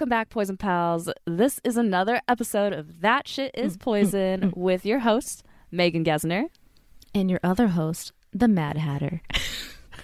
[0.00, 1.10] Welcome back, Poison Pals.
[1.26, 6.46] This is another episode of That Shit Is Poison with your host, Megan Gesner.
[7.14, 9.20] And your other host, the Mad Hatter.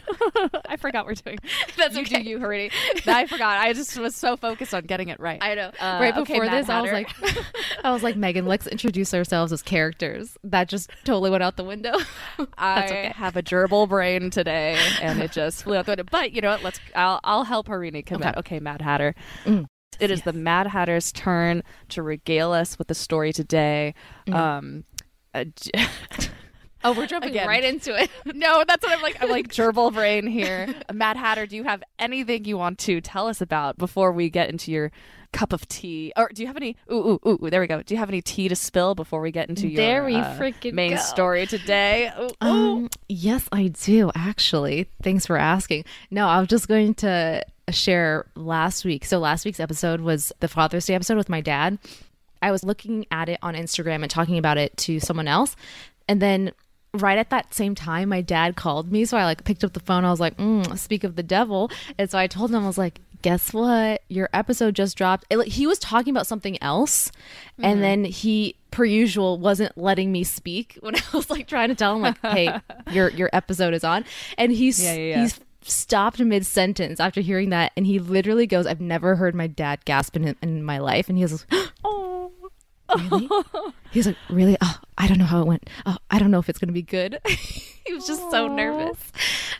[0.69, 1.39] I forgot we're doing.
[1.79, 2.23] That's you okay.
[2.23, 2.71] do you, Harity.
[3.07, 3.59] I forgot.
[3.59, 5.39] I just was so focused on getting it right.
[5.41, 5.71] I know.
[5.81, 7.09] Uh, right before Mad this, I was like,
[7.83, 10.37] I was like, Megan, let's introduce ourselves as characters.
[10.45, 11.95] That just totally went out the window.
[12.59, 13.13] I okay.
[13.17, 16.05] have a gerbil brain today, and it just flew out the window.
[16.11, 16.63] But you know what?
[16.63, 16.81] Let's.
[16.95, 17.19] I'll.
[17.25, 18.35] I'll help Harini come Okay.
[18.37, 19.15] Okay, Mad Hatter.
[19.47, 19.67] Mm.
[20.01, 23.95] It is the Mad Hatter's turn to regale us with the story today.
[24.33, 24.85] Um,
[25.35, 25.45] uh,
[26.85, 27.49] Oh, we're jumping Again.
[27.49, 28.09] right into it.
[28.37, 29.21] no, that's what I'm like.
[29.21, 30.73] I'm like gerbil brain here.
[30.93, 34.51] Mad Hatter, do you have anything you want to tell us about before we get
[34.51, 34.93] into your
[35.33, 36.13] cup of tea?
[36.17, 36.77] Or do you have any?
[36.93, 37.51] Ooh, ooh, ooh.
[37.51, 37.83] There we go.
[37.83, 40.39] Do you have any tea to spill before we get into your There we uh,
[40.39, 40.97] freaking main go.
[40.99, 42.13] story today?
[42.21, 42.49] Ooh, ooh.
[42.49, 44.89] Um, yes, I do actually.
[45.03, 45.87] Thanks for asking.
[46.13, 49.05] No, I'm just going to share last week.
[49.05, 51.79] So last week's episode was the Father's Day episode with my dad.
[52.43, 55.57] I was looking at it on Instagram and talking about it to someone else,
[56.09, 56.53] and then
[56.95, 59.05] right at that same time, my dad called me.
[59.05, 60.05] So I like picked up the phone.
[60.05, 62.79] I was like, mm, "Speak of the devil," and so I told him I was
[62.79, 63.01] like.
[63.23, 64.03] Guess what?
[64.09, 65.25] Your episode just dropped.
[65.31, 67.11] It, like, he was talking about something else,
[67.55, 67.65] Mm-hmm.
[67.65, 71.75] and then he, per usual, wasn't letting me speak when I was like trying to
[71.75, 72.61] tell him like, "Hey,
[72.93, 74.05] your your episode is on,"
[74.39, 75.21] and he's Yeah, yeah, yeah.
[75.23, 75.41] he's
[75.71, 79.85] stopped mid sentence after hearing that, and he literally goes, "I've never heard my dad
[79.85, 81.47] gasp in in my life," and he was.
[81.85, 83.01] Oh.
[83.11, 83.29] Really?
[83.91, 84.57] he was like, really?
[84.61, 85.69] Oh, I don't know how it went.
[85.87, 87.19] Oh, I don't know if it's gonna be good.
[87.27, 88.97] he was just so nervous.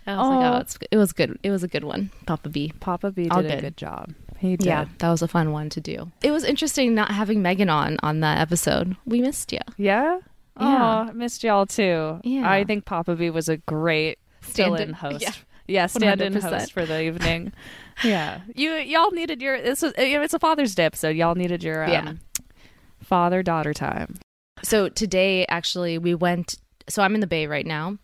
[0.07, 1.37] I was like, oh, it's, it was good.
[1.43, 2.73] It was a good one, Papa B.
[2.79, 3.61] Papa B All did a good.
[3.63, 4.15] good job.
[4.39, 4.67] He did.
[4.67, 6.13] Yeah, that was a fun one to do.
[6.23, 8.97] It was interesting not having Megan on on that episode.
[9.07, 9.59] We missed you.
[9.77, 10.21] Yeah?
[10.61, 11.07] Yeah.
[11.11, 12.21] Oh, missed y'all too.
[12.23, 12.49] Yeah.
[12.49, 15.21] I think Papa B was a great Stand-in- host.
[15.23, 15.33] yeah.
[15.69, 16.43] Yeah, stand-in 100%.
[16.43, 17.53] host for the evening.
[18.05, 18.41] yeah.
[18.55, 21.17] You y'all needed your this was it's a Father's Day episode.
[21.17, 22.13] Y'all needed your um, Yeah.
[23.03, 24.17] father-daughter time.
[24.63, 26.57] So today, actually, we went.
[26.89, 27.99] So I'm in the Bay right now,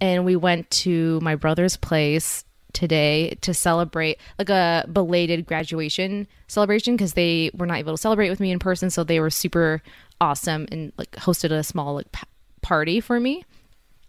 [0.00, 6.94] and we went to my brother's place today to celebrate like a belated graduation celebration
[6.96, 8.88] because they were not able to celebrate with me in person.
[8.90, 9.82] So they were super
[10.20, 12.28] awesome and like hosted a small like pa-
[12.62, 13.44] party for me.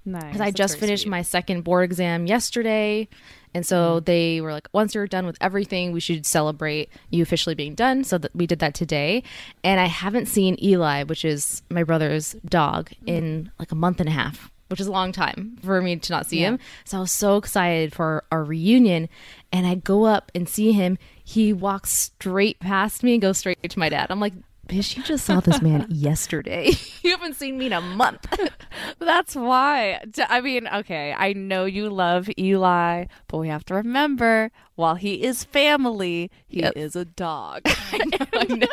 [0.04, 0.24] Nice.
[0.24, 1.12] because I just finished sweet.
[1.12, 3.08] my second board exam yesterday.
[3.54, 4.06] And so mm-hmm.
[4.06, 8.04] they were like, once you're done with everything, we should celebrate you officially being done.
[8.04, 9.24] So that we did that today.
[9.64, 13.10] And I haven't seen Eli, which is my brother's dog, mm-hmm.
[13.10, 16.14] in like a month and a half, which is a long time for me to
[16.14, 16.60] not see him.
[16.86, 19.10] So I was so excited for our reunion.
[19.52, 20.98] And I go up and see him.
[21.24, 24.08] He walks straight past me and goes straight to my dad.
[24.10, 24.34] I'm like,
[24.68, 26.72] bitch, you just saw this man yesterday.
[27.02, 28.26] you haven't seen me in a month.
[29.00, 30.02] That's why.
[30.30, 35.24] I mean, okay, I know you love Eli, but we have to remember while he
[35.24, 37.62] is family, he is a dog.
[37.66, 38.68] I know.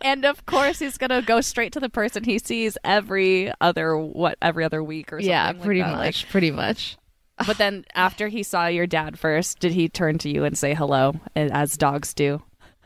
[0.00, 3.96] and of course, he's going to go straight to the person he sees every other
[3.96, 5.30] what every other week or something.
[5.30, 5.82] Yeah, like pretty.
[5.82, 6.28] Like, much.
[6.28, 6.96] pretty much.
[7.46, 10.74] but then after he saw your dad first, did he turn to you and say
[10.74, 12.42] hello eh, as dogs do?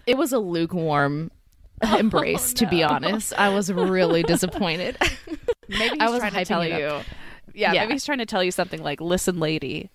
[0.07, 1.31] It was a lukewarm
[1.83, 3.33] Oh, embrace, to be honest.
[3.39, 4.97] I was really disappointed.
[5.69, 7.03] Maybe I he's was trying to tell you.
[7.55, 7.73] Yeah, Yeah.
[7.83, 9.91] maybe he's trying to tell you something like, "Listen, lady,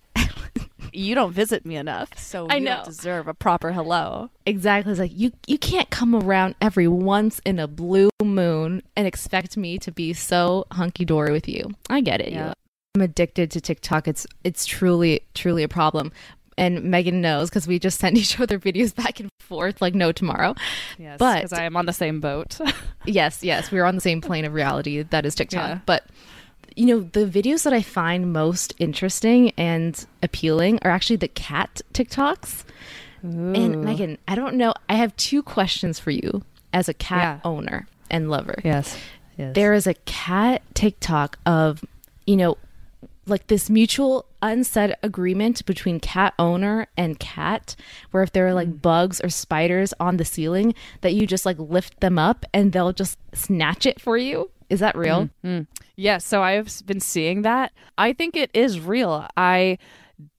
[0.92, 2.76] you don't visit me enough, so I know.
[2.76, 4.92] don't deserve a proper hello." exactly.
[4.92, 9.56] It's like you you can't come around every once in a blue moon and expect
[9.56, 11.70] me to be so hunky dory with you.
[11.90, 12.32] I get it.
[12.32, 12.54] Yeah.
[12.94, 14.06] I'm addicted to TikTok.
[14.06, 16.12] It's it's truly truly a problem.
[16.58, 20.12] And Megan knows because we just send each other videos back and forth like no
[20.12, 20.54] tomorrow.
[20.98, 22.58] Yes, But- because I am on the same boat.
[23.04, 25.68] Yes, yes, we're on the same plane of reality that is TikTok.
[25.68, 25.78] Yeah.
[25.86, 26.04] But
[26.76, 31.80] you know, the videos that I find most interesting and appealing are actually the cat
[31.94, 32.62] TikToks.
[33.22, 34.72] And Megan, I don't know.
[34.88, 37.50] I have two questions for you as a cat Yeah.
[37.50, 38.56] owner and lover.
[38.64, 38.96] yes,
[39.36, 39.54] yes.
[39.54, 41.84] There is a cat TikTok of,
[42.26, 42.56] you know,
[43.26, 47.76] like this mutual unsaid agreement between cat owner and cat
[48.10, 48.76] where if there are like hmm.
[48.76, 52.92] bugs or spiders on the ceiling that you just like lift them up and they'll
[52.92, 55.62] just snatch it for you is that real hmm, hmm.
[55.96, 57.72] Yes, so I've been seeing that.
[57.98, 59.26] I think it is real.
[59.36, 59.78] I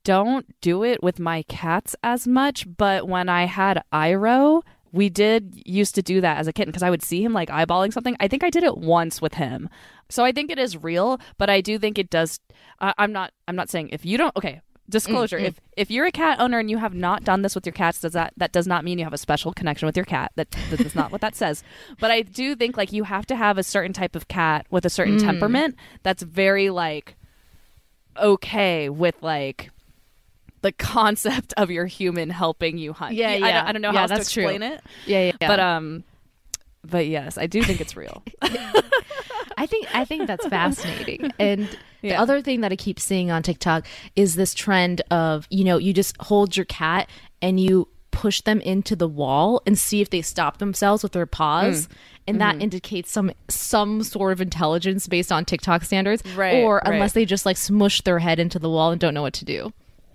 [0.03, 4.63] don't do it with my cats as much, but when I had Iro,
[4.93, 7.49] we did used to do that as a kitten because I would see him like
[7.49, 8.15] eyeballing something.
[8.19, 9.67] I think I did it once with him.
[10.07, 12.39] So I think it is real, but I do think it does.
[12.79, 13.33] I I'm not.
[13.47, 14.35] I'm not saying if you don't.
[14.37, 15.37] Okay, disclosure.
[15.37, 15.47] Mm-hmm.
[15.47, 18.01] If if you're a cat owner and you have not done this with your cats,
[18.01, 20.31] does that that does not mean you have a special connection with your cat?
[20.35, 21.63] That that is not what that says.
[21.99, 24.85] But I do think like you have to have a certain type of cat with
[24.85, 25.23] a certain mm.
[25.23, 27.15] temperament that's very like
[28.21, 29.71] okay with like
[30.63, 33.13] the concept of your human helping you hunt.
[33.13, 33.39] Yeah, I, yeah.
[33.39, 34.43] don't- I, don't know Yeah, how to that's true.
[34.49, 35.31] explain it, Yeah, yeah.
[35.39, 35.47] yeah.
[35.47, 36.03] but um,
[36.83, 38.23] but yes, I do think it's real.
[39.57, 41.31] I think I think that's fascinating.
[41.39, 41.69] And
[42.01, 45.77] the other thing that I keep seeing on TikTok is this trend of, you know,
[45.77, 47.09] you just hold your cat
[47.41, 51.25] and you push them into the wall and see if they stop themselves with their
[51.25, 51.87] paws.
[52.27, 56.23] And that indicates some some sort of intelligence based on TikTok standards.
[56.35, 56.93] Right, or right.
[56.93, 59.45] unless they just like smush their head into the wall and don't know what to
[59.45, 59.71] do.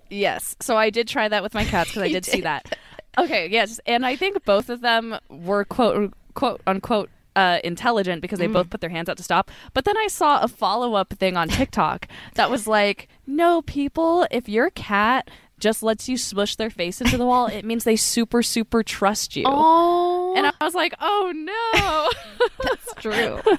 [0.09, 0.55] Yes.
[0.59, 2.77] So I did try that with my cats because I You did, see that.
[3.17, 3.47] Okay.
[3.47, 3.79] Yes.
[3.85, 8.53] And I think both of them were quote quote unquote uh, intelligent because they Mm.
[8.53, 9.51] both put their hands out to stop.
[9.73, 14.25] But then I saw a follow up thing on TikTok that was like, no, people,
[14.31, 15.29] if your cat
[15.59, 19.35] just lets you smush their face into the wall, it means they super, super trust
[19.35, 19.43] you.
[19.45, 22.47] Oh, And I was like, oh no.
[22.63, 23.41] that's true.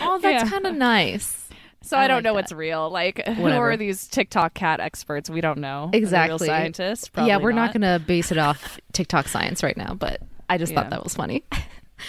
[0.00, 0.48] oh, that's Yeah.
[0.50, 1.41] kind of nice.
[1.82, 2.34] So I, I don't like know that.
[2.34, 2.90] what's real.
[2.90, 5.28] Like, who are these TikTok cat experts?
[5.28, 5.90] We don't know.
[5.92, 6.48] Exactly.
[6.48, 7.10] Real scientists?
[7.16, 10.72] yeah, we're not, going to base it off TikTok science right now, but I just
[10.72, 10.80] Yeah.
[10.80, 11.44] thought that was funny.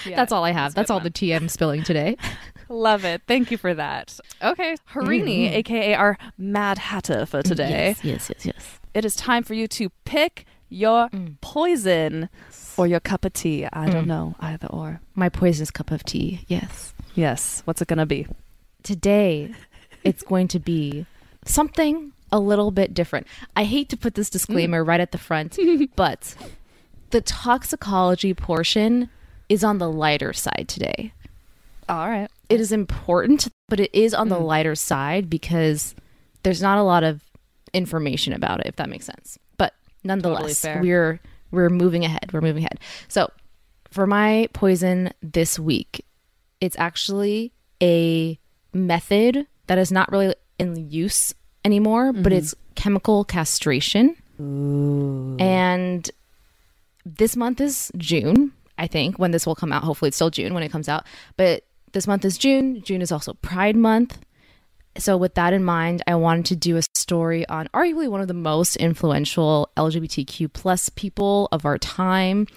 [0.07, 0.73] Yeah, That's all I have.
[0.73, 1.03] That's all one.
[1.03, 2.17] the tea I'm spilling today.
[2.69, 3.21] Love it.
[3.27, 4.19] Thank you for that.
[4.41, 4.99] Okay, mm-hmm.
[4.99, 7.95] Harini, aka our Mad Hatter for today.
[8.01, 8.79] yes, yes, yes.
[8.95, 11.39] It is time for you to pick your mm.
[11.41, 12.29] poison
[12.75, 13.67] or your cup of tea.
[13.71, 14.07] I don't mm.
[14.07, 14.99] know, either or.
[15.13, 16.43] My poisonous cup of tea.
[16.47, 16.93] Yes.
[17.13, 18.25] Yes, what's it gonna be?
[18.83, 19.53] Today,
[20.03, 21.05] it's going to be
[21.45, 23.27] something a little bit different.
[23.55, 25.57] I hate to put this disclaimer right at the front,
[25.95, 26.35] but
[27.11, 29.09] the toxicology portion
[29.49, 31.13] is on the lighter side today.
[31.87, 32.29] All right.
[32.49, 34.45] It is important, but it is on the mm.
[34.45, 35.95] lighter side because
[36.43, 37.21] there's not a lot of
[37.73, 39.37] information about it, if that makes sense.
[39.57, 40.81] But nonetheless, fair.
[40.81, 41.19] we're
[41.51, 42.31] we're moving ahead.
[42.33, 42.79] We're moving ahead.
[43.07, 43.31] So
[43.91, 46.05] for my poison this week,
[46.59, 47.51] it's actually
[47.81, 48.39] a
[48.73, 51.33] method that is not really in use
[51.65, 52.33] anymore, but mm-hmm.
[52.33, 54.15] it's chemical castration.
[55.39, 56.09] And
[57.05, 59.83] this month is June, I think, when this will come out.
[59.83, 61.05] Hopefully, it's still June when it comes out.
[61.37, 62.81] But this month is June.
[62.83, 64.19] June is also Pride Month.
[64.97, 68.27] So, with that in mind, I wanted to do a story on arguably one of
[68.27, 72.47] the most influential LGBTQ plus people of our time.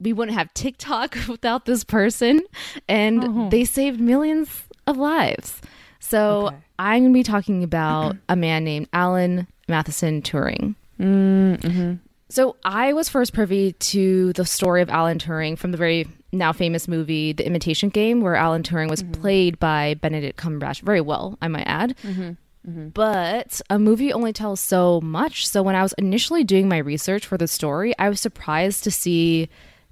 [0.00, 2.42] We wouldn't have TikTok without this person,
[2.88, 3.48] and oh.
[3.50, 5.60] they saved millions of lives.
[6.00, 6.56] So, Okay.
[6.78, 10.74] I'm going to be talking about a man named Alan Mathison Turing.
[11.00, 11.94] Mm, mm-hmm.
[12.28, 16.52] So I was first privy to the story of Alan Turing from the very now
[16.52, 19.20] famous movie The Imitation Game, where Alan Turing was mm-hmm.
[19.20, 21.96] played by Benedict Cumberbatch very well, I might add.
[22.02, 25.46] Mm-hmm, but a movie only tells so much.
[25.46, 28.90] So when I was initially doing my research for the story, I was surprised to
[28.90, 29.48] see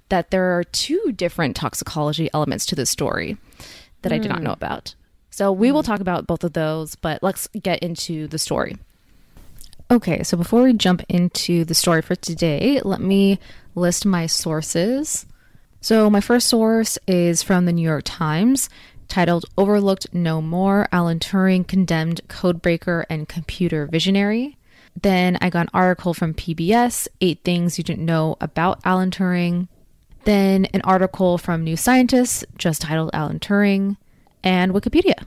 [0.09, 3.37] that there are two different toxicology elements to the story
[4.05, 4.45] that I did not hmm.
[4.45, 4.95] know about.
[5.31, 5.87] So we will hmm.
[5.87, 8.77] talk about both of those, but let's get into the story.
[9.91, 13.39] Okay, so before we jump into the story for today, let me
[13.75, 15.25] list my sources.
[15.81, 18.69] So, my first source is from the New York Times,
[19.07, 24.57] titled Overlooked No More Alan Turing Condemned Codebreaker and Computer Visionary.
[24.99, 29.67] Then I got an article from PBS, Eight Things You Didn't Know About Alan Turing.
[30.23, 33.97] Then an article from New Scientist, just titled Alan Turing,
[34.45, 35.21] and Wikipedia.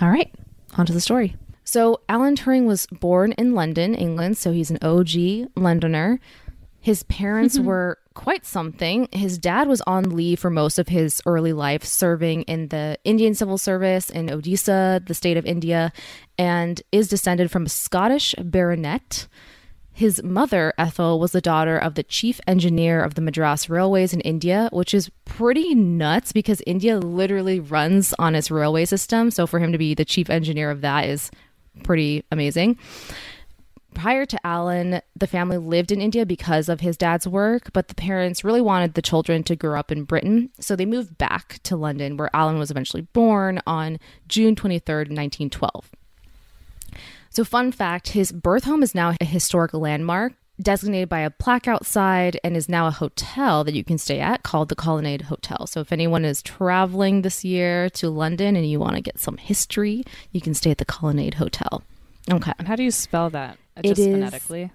[0.00, 0.32] All right,
[0.78, 1.36] on to the story.
[1.64, 6.18] So, Alan Turing was born in London, England, so he's an OG Londoner.
[6.80, 7.66] His parents mm-hmm.
[7.66, 9.08] were quite something.
[9.12, 13.34] His dad was on leave for most of his early life, serving in the Indian
[13.34, 15.92] Civil Service in Odisha, the state of India,
[16.38, 19.28] and is descended from a Scottish baronet.
[19.98, 24.20] His mother, Ethel, was the daughter of the chief engineer of the Madras Railways in
[24.20, 29.32] India, which is pretty nuts because India literally runs on its railway system.
[29.32, 31.32] So for him to be the chief engineer of that is
[31.82, 32.78] pretty amazing.
[33.92, 37.96] Prior to Alan, the family lived in India because of his dad's work, but the
[37.96, 40.50] parents really wanted the children to grow up in Britain.
[40.60, 45.90] So they moved back to London, where Alan was eventually born on June 23rd, 1912.
[47.38, 51.68] So, fun fact his birth home is now a historic landmark designated by a plaque
[51.68, 55.68] outside and is now a hotel that you can stay at called the Colonnade Hotel.
[55.68, 59.36] So, if anyone is traveling this year to London and you want to get some
[59.36, 60.02] history,
[60.32, 61.84] you can stay at the Colonnade Hotel.
[62.28, 62.50] Okay.
[62.58, 63.56] And how do you spell that?
[63.84, 64.72] Just is- phonetically.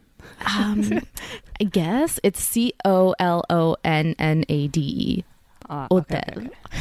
[0.58, 1.02] Um,
[1.60, 5.24] I guess it's C O L O N N A D E.
[5.70, 6.18] Ah, Hotel.
[6.18, 6.80] okay, okay, okay.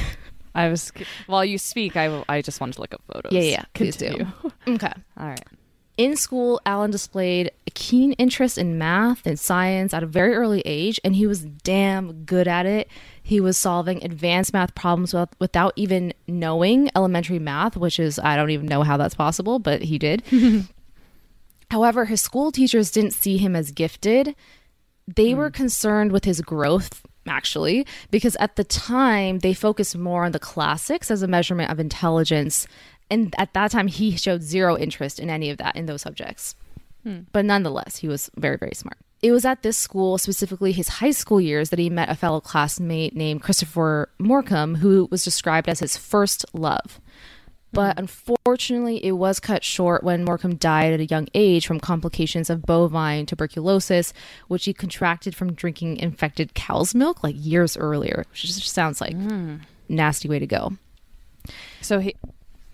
[0.55, 0.93] I was
[1.27, 1.97] while you speak.
[1.97, 3.33] I, I just wanted to look up photos.
[3.33, 3.65] Yeah, yeah, yeah.
[3.75, 4.07] Please do.
[4.07, 4.33] Continue.
[4.77, 4.93] Okay.
[5.19, 5.43] All right.
[5.99, 10.62] In school, Alan displayed a keen interest in math and science at a very early
[10.64, 12.88] age, and he was damn good at it.
[13.22, 18.37] He was solving advanced math problems with, without even knowing elementary math, which is, I
[18.37, 20.22] don't even know how that's possible, but he did.
[21.70, 24.34] However, his school teachers didn't see him as gifted.
[25.06, 25.54] They were hmm.
[25.54, 31.11] concerned with his growth, actually, because at the time they focused more on the classics
[31.11, 32.66] as a measurement of intelligence.
[33.12, 36.54] And at that time, he showed zero interest in any of that in those subjects.
[37.02, 37.21] Hmm.
[37.33, 38.97] But nonetheless, he was very, very smart.
[39.21, 42.40] It was at this school, specifically his high school years, that he met a fellow
[42.40, 47.02] classmate named Christopher Morcom, who was described as his first love.
[47.71, 48.04] But hmm.
[48.04, 52.62] unfortunately, it was cut short when Morcom died at a young age from complications of
[52.62, 54.14] bovine tuberculosis,
[54.49, 59.12] which he contracted from drinking infected cow's milk like years earlier, which just sounds like
[59.12, 59.57] hmm.
[59.90, 60.73] nasty way to go.
[61.83, 62.14] So he.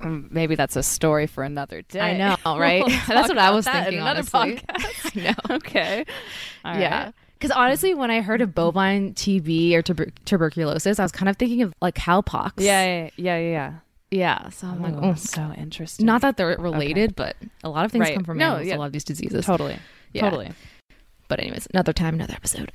[0.00, 2.00] Maybe that's a story for another day.
[2.00, 2.84] I know, right?
[2.86, 4.56] We'll That's what I was thinking, another honestly.
[4.68, 5.16] podcast.
[5.16, 5.56] I know.
[5.56, 6.04] okay.
[6.64, 7.04] All yeah.
[7.06, 7.14] right.
[7.38, 11.36] Because honestly, when I heard of bovine TB or tuber- tuberculosis, I was kind of
[11.36, 12.52] thinking of like cowpox.
[12.58, 13.72] Yeah, yeah, yeah, yeah.
[14.10, 14.48] yeah.
[14.50, 16.04] So I'm like, Oh, so interesting.
[16.06, 18.14] not that they're related, but a lot of things Right.
[18.14, 18.76] come from No, animals, yeah.
[18.76, 19.46] a lot of these diseases.
[19.46, 19.78] totally,
[20.12, 20.22] Yeah.
[20.22, 20.50] totally.
[21.28, 22.72] But anyways, another time, another episode.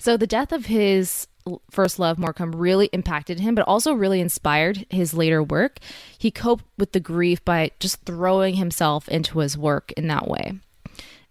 [0.00, 1.26] so the death of his
[1.70, 5.78] first love, Morcom, really impacted him, but also really inspired his later work.
[6.16, 10.54] He coped with the grief by just throwing himself into his work in that way.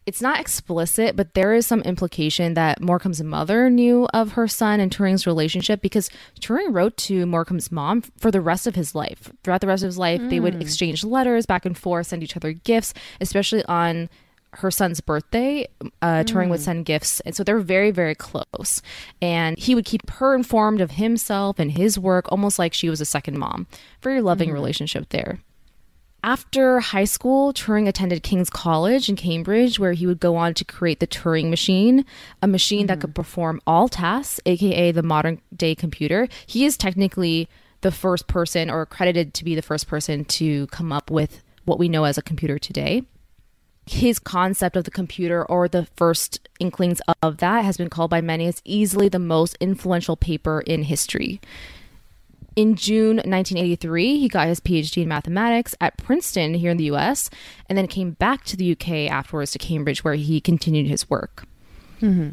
[0.07, 4.79] It's not explicit, but there is some implication that Morcom's mother knew of her son
[4.79, 6.09] and Turing's relationship because
[6.39, 9.33] Turing wrote to Morcom's mom for the rest of his life.
[9.43, 10.61] Throughout the rest of his life, they would hmm.
[10.61, 14.07] exchange letters back and forth, send each other gifts, especially on
[14.57, 15.67] her son's birthday,
[16.01, 16.63] uh, Turing would mm.
[16.63, 17.19] send gifts.
[17.21, 18.81] And so they're very, very close.
[19.21, 22.99] And he would keep her informed of himself and his work, almost like she was
[22.99, 23.67] a second mom.
[24.01, 24.55] Very loving mm-hmm.
[24.55, 25.39] relationship there.
[26.23, 30.65] After high school, Turing attended King's College in Cambridge, where he would go on to
[30.65, 32.03] create the Turing machine,
[32.41, 33.21] a machine that could mm-hmm.
[33.21, 36.27] perform all tasks, aka the modern day computer.
[36.47, 37.47] He is technically
[37.81, 41.77] the first person, or credited to be the first person, to come up with what
[41.77, 43.03] we know as a computer today
[43.89, 48.21] his concept of the computer or the first inklings of that has been called by
[48.21, 51.39] many as easily the most influential paper in history.
[52.55, 57.29] In June 1983, he got his PhD in mathematics at Princeton here in the US,
[57.69, 61.45] and then came back to the UK afterwards to Cambridge, where he continued his work.
[62.01, 62.29] Mm-hmm.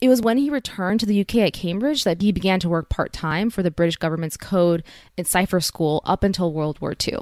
[0.00, 2.88] It was when he returned to the UK at Cambridge that he began to work
[2.88, 4.82] part time for the British government's code
[5.16, 7.18] and cipher school up until World War II.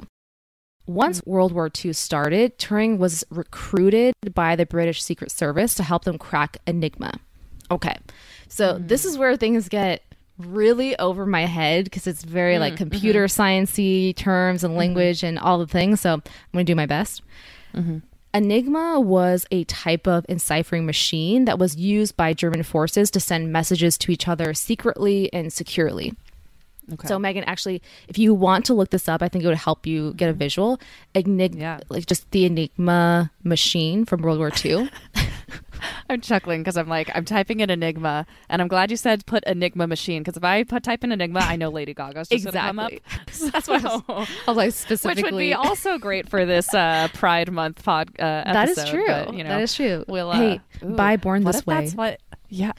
[0.86, 1.26] Once mm.
[1.26, 6.18] World War II started, Turing was recruited by the British Secret Service to help them
[6.18, 7.18] crack Enigma.
[7.70, 7.96] Okay,
[8.48, 8.88] so mm.
[8.88, 10.02] this is where things get
[10.38, 12.90] really over my head because it's very like mm-hmm.
[12.90, 14.78] computer sciencey terms and mm-hmm.
[14.78, 16.00] language and all the things.
[16.00, 17.22] So I'm going to do my best.
[17.74, 17.98] Mm-hmm.
[18.34, 23.50] Enigma was a type of enciphering machine that was used by German forces to send
[23.50, 26.14] messages to each other secretly and securely.
[26.92, 27.08] Okay.
[27.08, 29.86] So Megan, actually, if you want to look this up, I think it would help
[29.86, 30.80] you get a visual.
[31.14, 31.80] Enigma, Yeah.
[31.88, 34.88] like just the Enigma machine from World War II.
[36.08, 39.44] I'm chuckling because I'm like I'm typing in Enigma, and I'm glad you said put
[39.44, 42.58] Enigma machine because if I put type in Enigma, I know Lady Gaga's just gonna
[42.58, 42.92] come up.
[42.92, 43.50] Exactly.
[43.50, 44.02] That's why I was,
[44.46, 48.08] I was like specifically, which would be also great for this uh, Pride Month pod.
[48.18, 49.06] Uh, that is true.
[49.06, 50.04] but, you know, that is true.
[50.08, 51.74] We'll, uh, hey, ooh, buy Born what This Way.
[51.80, 52.20] That's what.
[52.48, 52.72] Yeah.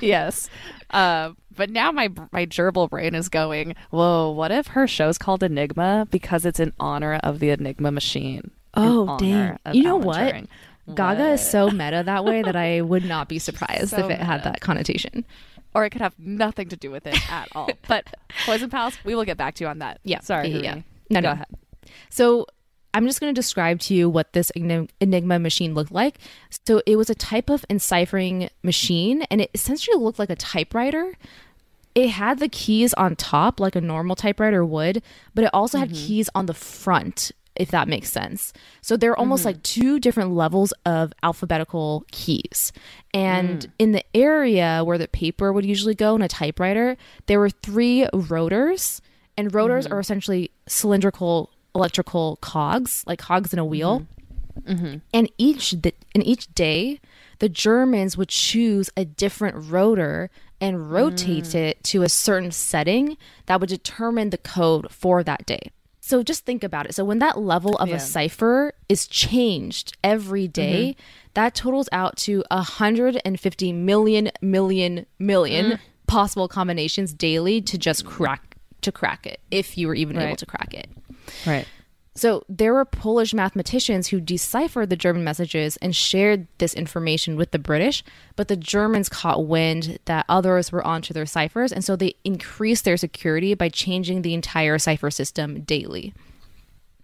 [0.00, 0.48] yes.
[0.90, 3.74] Uh, but now my my gerbil brain is going.
[3.90, 4.30] Whoa!
[4.30, 8.50] What if her show's called Enigma because it's in honor of the Enigma machine?
[8.72, 9.58] Oh, dang.
[9.72, 10.18] You know what?
[10.34, 10.46] Turing.
[10.94, 14.20] Gaga is so meta that way that I would not be surprised So if it
[14.20, 15.26] had that connotation.
[15.74, 17.68] or it could have nothing to do with it at all.
[17.88, 18.06] But
[18.46, 20.00] Poison Pals, we will get back to you on that.
[20.04, 20.20] Yeah.
[20.20, 20.48] Sorry.
[20.48, 20.74] Yeah, yeah,
[21.10, 21.32] No, Go no.
[21.32, 21.46] ahead.
[22.08, 22.46] So
[22.94, 26.16] I'm just going to describe to you what this Enigma machine looked like.
[26.66, 31.14] So it was a type of enciphering machine, and it essentially looked like a typewriter.
[31.98, 35.02] It had the keys on top, like a normal typewriter would,
[35.34, 36.06] but it also had mm-hmm.
[36.06, 38.52] keys on the front, if that makes sense.
[38.82, 39.48] So they're almost mm-hmm.
[39.48, 42.72] like two different levels of alphabetical keys.
[43.12, 43.70] And mm.
[43.80, 48.06] in the area where the paper would usually go in a typewriter, there were three
[48.12, 49.02] rotors,
[49.36, 49.94] and rotors mm-hmm.
[49.94, 54.06] are essentially cylindrical electrical cogs, like cogs in a wheel.
[55.12, 57.00] And each th- in each day,
[57.40, 61.54] the Germans would choose a different rotor and rotate mm.
[61.54, 65.70] it to a certain setting that would determine the code for that day.
[66.00, 66.94] So just think about it.
[66.94, 67.96] So when that level of Yeah.
[67.96, 70.52] a cipher is changed every mm-hmm.
[70.52, 70.96] day,
[71.34, 75.82] that totals out to 150 million million million mm-hmm.
[76.06, 80.46] possible combinations daily to just crack to crack it if you were even able to
[80.46, 80.88] crack it.
[81.46, 81.66] Right.
[82.18, 87.52] So there were Polish mathematicians who deciphered the German messages and shared this information with
[87.52, 88.02] the British,
[88.34, 92.84] but the Germans caught wind that others were onto their ciphers, and so they increased
[92.84, 96.12] their security by changing the entire cipher system daily.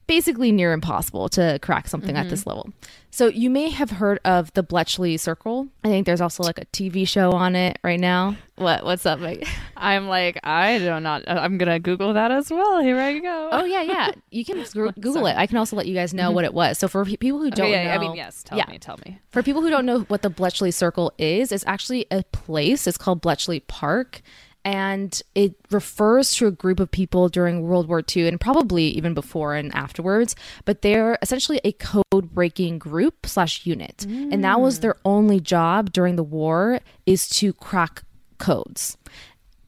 [0.07, 2.51] Basically near impossible to crack something at this mm-hmm.
[2.51, 2.71] level.
[3.11, 5.69] So you may have heard of the Bletchley Circle.
[5.85, 8.37] I think there's also like a TV show on it right now.
[8.57, 8.85] What?
[8.85, 9.47] What's up, Mike?
[9.77, 11.23] I'm like, I do not.
[11.29, 12.81] I'm gonna Google that as well.
[12.81, 13.51] Here I go.
[13.53, 14.11] Oh yeah, yeah.
[14.31, 14.63] You can
[15.01, 15.37] Google it.
[15.37, 16.35] I can also let you guys know mm-hmm.
[16.35, 16.79] what it was.
[16.79, 18.43] So for people who don't Okay, yeah, know, I mean, yes.
[18.43, 18.67] Tell yeah.
[18.69, 18.79] me.
[18.79, 19.21] Tell me.
[19.31, 22.87] For people who don't know what the Bletchley Circle is, it's actually a place.
[22.87, 24.23] It's called Bletchley Park.
[24.65, 29.13] And it refers to a group of people during World War II and probably even
[29.13, 30.35] before and afterwards.
[30.65, 34.05] But they're essentially a code breaking group slash unit.
[34.05, 38.05] And that was their only job during the war is to crack
[38.39, 38.97] codes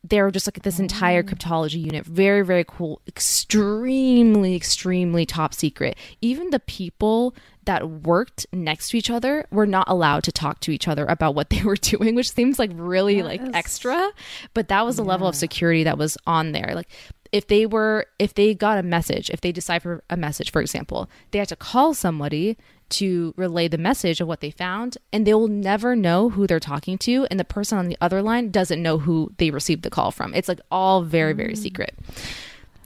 [0.08, 1.22] they're just like this entire oh.
[1.22, 2.06] cryptology unit.
[2.06, 3.00] Very, very cool.
[3.06, 5.96] Extremely, extremely top secret.
[6.20, 7.34] Even the people
[7.66, 11.34] that worked next to each other were not allowed to talk to each other about
[11.34, 14.10] what they were doing, which seems like really like extra.
[14.54, 16.72] But that was the level of security that was on there.
[16.74, 16.88] Like
[17.32, 21.10] if they were if they got a message, if they decipher a message, for example,
[21.30, 22.56] they had to call somebody
[22.88, 26.60] to relay the message of what they found and they will never know who they're
[26.60, 29.90] talking to and the person on the other line doesn't know who they received the
[29.90, 31.58] call from it's like all very very mm.
[31.58, 31.96] secret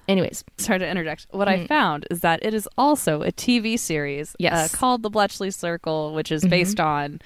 [0.09, 1.27] anyways Sorry to interject.
[1.31, 4.53] What I found is that it is also a TV series Yes.
[4.53, 4.75] Mm-hmm.
[4.75, 7.21] uh, called The Bletchley Circle, which is based on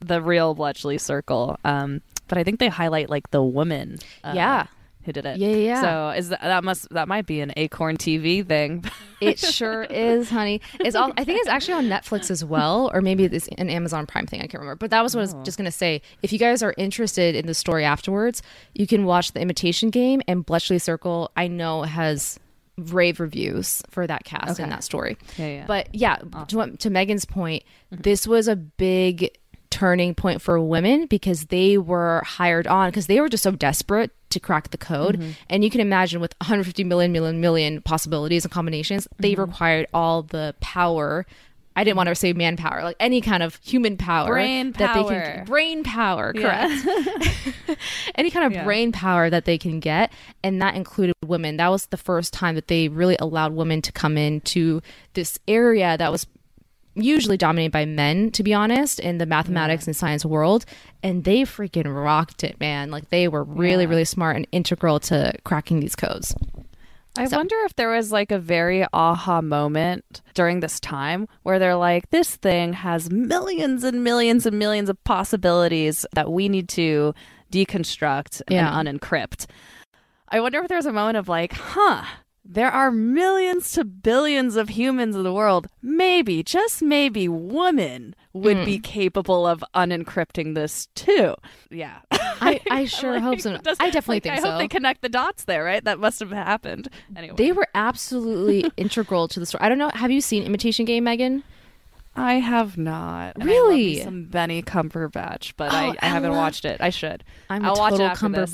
[0.00, 1.56] the real Bletchley Circle.
[1.64, 3.98] Um, but I think they highlight like the woman.
[4.22, 4.66] uh, Yeah.
[5.04, 5.38] Who did it?
[5.38, 5.80] Yeah, yeah.
[5.80, 8.84] So is that, that must that might be an Acorn TV thing?
[9.20, 10.60] it sure is honey.
[10.80, 14.06] It's all i think it's actually on netflix as well or maybe it's an amazon
[14.06, 14.40] prime thing.
[14.40, 14.76] I can't remember.
[14.76, 15.42] But that was what i was oh.
[15.42, 16.02] just going to say.
[16.22, 18.42] If you guys are interested in the story afterwards
[18.74, 22.38] you can watch the imitation game and bletchley circle i know has
[22.76, 25.16] rave reviews for that cast and that story.
[25.36, 25.64] Yeah, yeah.
[25.66, 26.16] but yeah
[26.48, 27.62] to, to megan's point
[27.92, 28.02] mm-hmm.
[28.02, 29.30] this was a big
[29.70, 34.12] turning point for women because they were hired on because they were just so desperate
[34.34, 35.30] to crack the code mm-hmm.
[35.48, 39.42] and you can imagine with 150 million million million possibilities and combinations they mm-hmm.
[39.42, 41.26] required all the power
[41.76, 45.02] I didn't want to say manpower, like any kind of human power, Brain that they
[45.02, 45.08] power.
[45.10, 46.68] can brain power, Yeah.
[46.68, 47.78] correct?
[48.14, 48.64] any kind of Yeah.
[48.64, 50.12] brain power that they can get,
[50.44, 51.56] and that included women.
[51.56, 54.82] That was the first time that they really allowed women to come into
[55.14, 56.26] this area that was
[56.94, 60.64] usually dominated by men, to be honest, in the mathematics and science world.
[61.02, 62.90] And they freaking rocked it, man.
[62.90, 63.90] Like they were really, Yeah.
[63.90, 66.34] really smart and integral to cracking these codes.
[67.16, 71.76] I wonder if there was like a very aha moment during this time where they're
[71.76, 77.14] like, this thing has millions and millions and millions of possibilities that we need to
[77.52, 78.76] deconstruct Yeah.
[78.80, 79.46] and unencrypt.
[80.28, 82.02] I wonder if there was a moment of like, huh,
[82.44, 85.66] there are millions to billions of humans in the world.
[85.80, 88.82] Maybe, just maybe, women would be hmm.
[88.82, 91.36] capable of unencrypting this too.
[91.70, 92.00] Yeah.
[92.12, 93.56] I, I sure hope so.
[93.56, 94.50] Does- I definitely like, think I so.
[94.50, 95.82] hope they connect the dots there, right?
[95.82, 96.88] That must have happened.
[97.16, 97.36] Anyway.
[97.36, 99.62] They were absolutely integral to the story.
[99.62, 99.90] I don't know.
[99.94, 101.44] Have you seen Imitation Game, Megan?
[102.16, 103.36] I have not.
[103.36, 104.02] And I love Really?
[104.02, 106.38] some Benny Cumberbatch, but Oh, I, I haven't Ella.
[106.38, 106.80] watched it.
[106.80, 107.24] I should.
[107.48, 108.46] I'm I'll a watch it total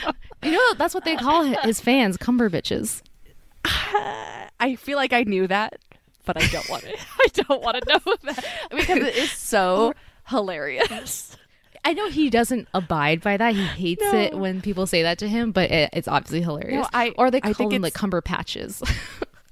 [0.42, 0.50] after cumber this.
[0.50, 0.50] bitch.
[0.50, 3.02] you know that's what they call his fans, cumber bitches.
[3.64, 5.78] I feel like I knew that,
[6.24, 6.98] but I don't want it.
[7.18, 9.94] I don't want to know that because it is so
[10.28, 11.36] hilarious.
[11.84, 13.54] I know he doesn't abide by that.
[13.54, 14.18] He hates No.
[14.18, 16.82] it when people say that to him, but it, it's obviously hilarious.
[16.82, 18.82] No, I- or they I call think him like cumber patches.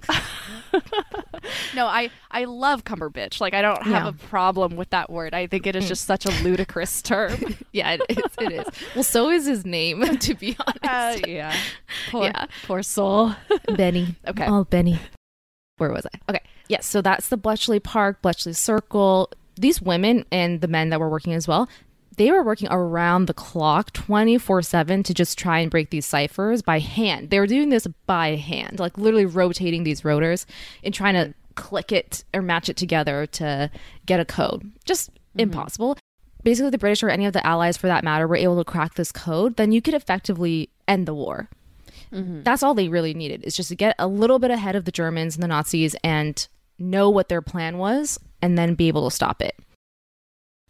[1.75, 3.41] No, I I love Cumberbitch.
[3.41, 4.09] Like I don't have Yeah.
[4.09, 5.35] a problem with that word.
[5.35, 7.57] I think it is just such a ludicrous term.
[7.73, 8.67] yeah, it is, it is.
[8.95, 11.25] Well, so is his name, to be honest.
[11.25, 11.57] Uh, yeah.
[12.11, 12.47] Poor Yeah.
[12.67, 13.35] poor soul.
[13.77, 14.17] Benny.
[14.27, 14.47] Okay.
[14.47, 14.99] Oh, Benny.
[15.79, 16.31] Where was I?
[16.31, 16.43] Okay.
[16.69, 16.87] Yes.
[16.87, 19.31] so that's the Bletchley Park, Bletchley Circle.
[19.59, 21.69] These women and the men that were working as well,
[22.17, 26.63] they were working around the clock 24 7 to just try and break these ciphers
[26.63, 27.31] by hand.
[27.31, 30.47] They were doing this by hand, like literally rotating these rotors
[30.83, 33.71] and trying to click it or match it together to
[34.05, 34.71] get a code.
[34.85, 35.41] Just mm-hmm.
[35.41, 35.99] impossible.
[36.43, 38.95] Basically, the British or any of the allies for that matter were able to crack
[38.95, 41.49] this code, then you could effectively end the war
[42.13, 42.43] mm-hmm.
[42.43, 44.93] that's all they really needed is just to get a little bit ahead of the
[44.93, 46.47] Germans and the Nazis and
[46.79, 49.59] know what their plan was and then be able to stop it.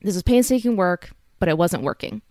[0.03, 2.23] This was painstaking work, but it wasn't working.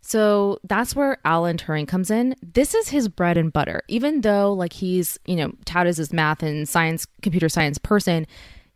[0.00, 2.34] So that's where Alan Turing comes in.
[2.40, 3.82] This is his bread and butter.
[3.88, 8.26] Even though like he's, you know, touted as math and science, computer science person,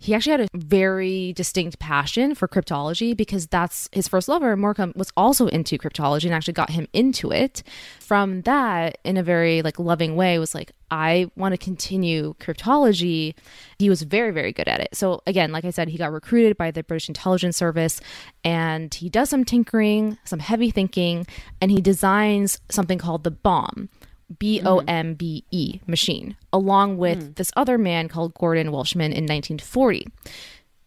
[0.02, 4.56] he actually had a very distinct passion for cryptology because that's his first lover.
[4.56, 7.62] Morcom was also into cryptology and actually got him into it.
[8.00, 13.34] From that, in a very like loving way, was like, I want to continue cryptology.
[13.78, 14.88] He was very, very good at it.
[14.92, 18.00] So again, like I said, he got recruited by the British Intelligence Service
[18.42, 21.28] and he does some tinkering, some heavy thinking,
[21.60, 23.88] and he designs something called the bombe
[24.38, 27.32] B O M B E machine, along with hmm.
[27.32, 30.06] this other man called Gordon Welchman in 1940.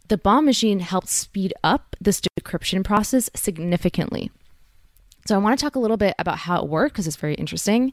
[0.08, 4.32] The bombe machine helped speed up this decryption process significantly.
[5.26, 7.34] So I want to talk a little bit about how it worked because it's very
[7.34, 7.92] interesting.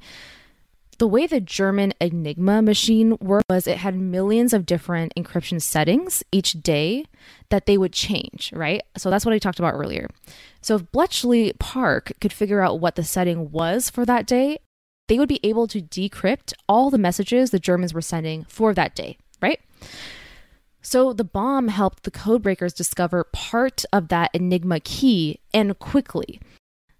[0.98, 6.22] The way the German Enigma machine worked was it had millions of different encryption settings
[6.30, 7.06] each day
[7.48, 8.82] that they would change, right?
[8.98, 10.08] So that's what I talked about earlier.
[10.60, 14.58] So if Bletchley Park could figure out what the setting was for that day,
[15.08, 18.94] they would be able to decrypt all the messages the Germans were sending for that
[18.94, 19.60] day, right?
[20.80, 26.40] So the bombe helped the codebreakers discover part of that Enigma key and quickly.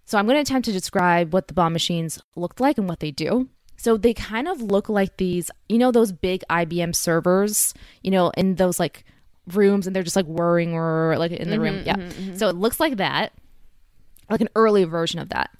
[0.04, 3.00] So I'm going to attempt to describe what the bombe machines looked like and what
[3.00, 3.48] they do.
[3.76, 8.30] So they kind of look like these, you know, those big IBM servers, you know,
[8.36, 9.04] in those like
[9.52, 11.76] rooms and they're just like whirring or like in the room.
[11.78, 11.96] Mm-hmm, yeah.
[11.96, 12.36] Mm-hmm, mm-hmm.
[12.36, 13.32] So it looks like that,
[14.30, 15.50] like an early version of that.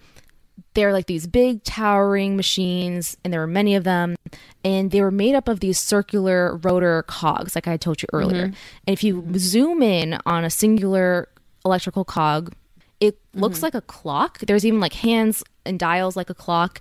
[0.75, 4.17] They're like these big towering machines, and there were many of them,
[4.65, 8.47] and they were made up of these circular rotor cogs, like I told you earlier.
[8.47, 8.55] Mm-hmm.
[8.87, 11.29] And if you zoom in on a singular
[11.65, 12.55] electrical cog,
[13.01, 13.67] it looks mm-hmm.
[13.67, 14.39] like a clock.
[14.39, 16.81] There's even like hands and dials like a clock,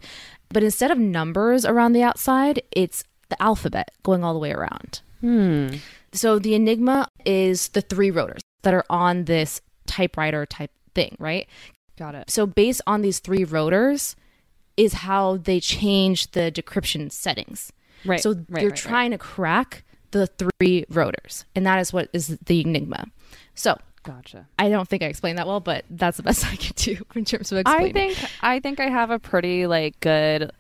[0.50, 5.02] but instead of numbers around the outside, it's the alphabet going all the way around.
[5.22, 5.76] Hmm.
[6.14, 11.48] So the Enigma is the three rotors that are on this typewriter type thing, right?
[12.02, 12.32] Got it.
[12.32, 14.16] So based on these three rotors
[14.76, 17.72] is how they change the decryption settings.
[18.04, 18.20] Right.
[18.20, 18.76] So right, they're right, right.
[18.76, 23.06] trying to crack the three rotors, and that is what is the Enigma.
[23.54, 24.48] So Gotcha.
[24.58, 27.24] I don't think I explained that well, but that's the best I can do in
[27.24, 27.90] terms of explaining.
[27.90, 30.52] I think I think I have a pretty like good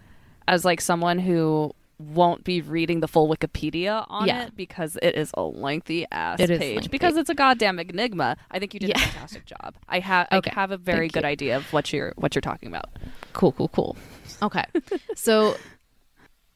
[0.47, 4.45] as like someone who won't be reading the full Wikipedia on Yeah.
[4.47, 6.89] it because it is a lengthy ass It page lengthy.
[6.89, 8.37] because it's a goddamn enigma.
[8.49, 9.75] I think you did a fantastic job.
[9.87, 10.51] I have Okay.
[10.51, 11.29] I have a very Thank good you.
[11.29, 12.89] idea of what you're what you're talking about.
[13.33, 13.95] Cool, cool, cool.
[14.41, 14.65] Okay.
[15.15, 15.55] so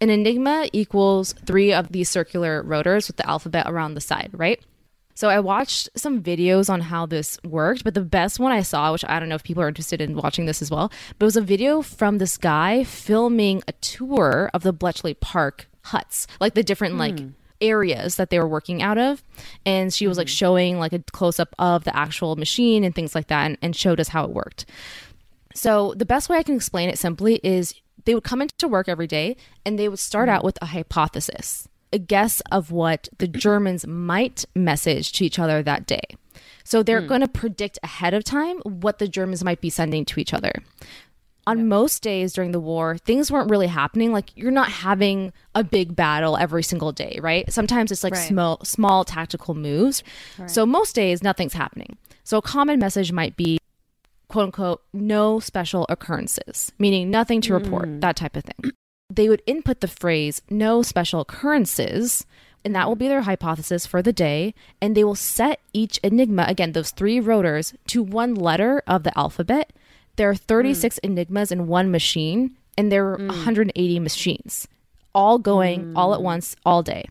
[0.02, 4.60] an enigma equals three of these circular rotors with the alphabet around the side, right?
[5.16, 8.92] So I watched some videos on how this worked, but the best one I saw,
[8.92, 11.28] which I don't know if people are interested in watching this as well, but it
[11.28, 16.54] was a video from this guy filming a tour of the Bletchley Park huts, like
[16.54, 17.00] the different hmm.
[17.00, 17.20] like
[17.62, 19.24] areas that they were working out of.
[19.66, 20.34] And she was like hmm.
[20.34, 23.74] showing like a close up of the actual machine and things like that and, and
[23.74, 24.66] showed us how it worked.
[25.54, 27.74] So, the best way I can explain it simply is
[28.04, 30.36] they would come into work every day and they would start hmm.
[30.36, 35.64] out with a hypothesis, a guess of what the Germans might message to each other
[35.64, 36.04] that day.
[36.64, 37.08] So, they're hmm.
[37.08, 40.52] going to predict ahead of time what the Germans might be sending to each other.
[41.48, 44.12] On most days during the war, things weren't really happening.
[44.12, 47.52] Like you're not having a big battle every single day, right?
[47.54, 48.28] Sometimes it's like Right.
[48.28, 50.02] small small tactical moves.
[50.48, 51.98] So most days nothing's happening.
[52.24, 53.60] So a common message might be
[54.28, 58.00] quote unquote no special occurrences, meaning nothing to report, hmm.
[58.00, 58.72] that type of thing.
[59.10, 62.26] They would input the phrase no special occurrences,
[62.64, 64.54] and that will be their hypothesis for the day.
[64.82, 69.18] And they will set each enigma, again, those three rotors, to one letter of the
[69.18, 69.72] alphabet.
[70.16, 71.00] There are 36 mm.
[71.04, 73.28] enigmas in one machine, and there are mm.
[73.28, 74.68] 180 machines,
[75.14, 75.94] all going mm.
[75.96, 77.06] all at once, all day.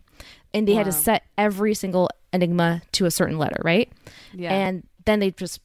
[0.53, 3.91] And they had to set every single enigma to a certain letter, right?
[4.33, 4.53] Yeah.
[4.53, 5.59] And then they just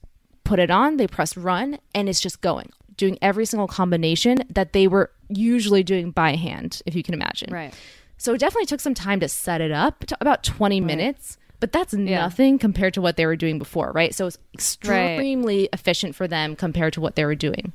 [0.45, 4.73] put it on, they press run, and it's just going, doing every single combination that
[4.73, 7.53] they were usually doing by hand, if you can imagine.
[7.53, 7.75] right.
[8.19, 11.73] So it definitely took some time to set it up, to about 20 minutes, but
[11.73, 14.15] that's nothing compared to what they were doing before, right?
[14.15, 17.73] So it's extremely efficient for them compared to what they were doing.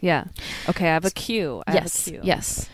[0.00, 0.24] Yeah.
[0.68, 1.62] Okay, I have a cue.
[1.68, 2.06] I yes.
[2.06, 2.20] have a cue.
[2.24, 2.68] Yes.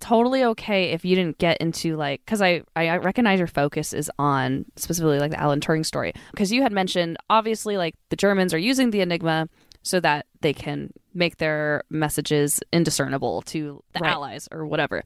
[0.00, 4.10] totally okay if you didn't get into like because I I recognize your focus is
[4.18, 8.52] on specifically like the Alan Turing story because you had mentioned obviously like the Germans
[8.52, 9.48] are using the Enigma
[9.82, 14.12] so that they can make their messages indiscernible to the Right.
[14.12, 15.02] Allies or whatever.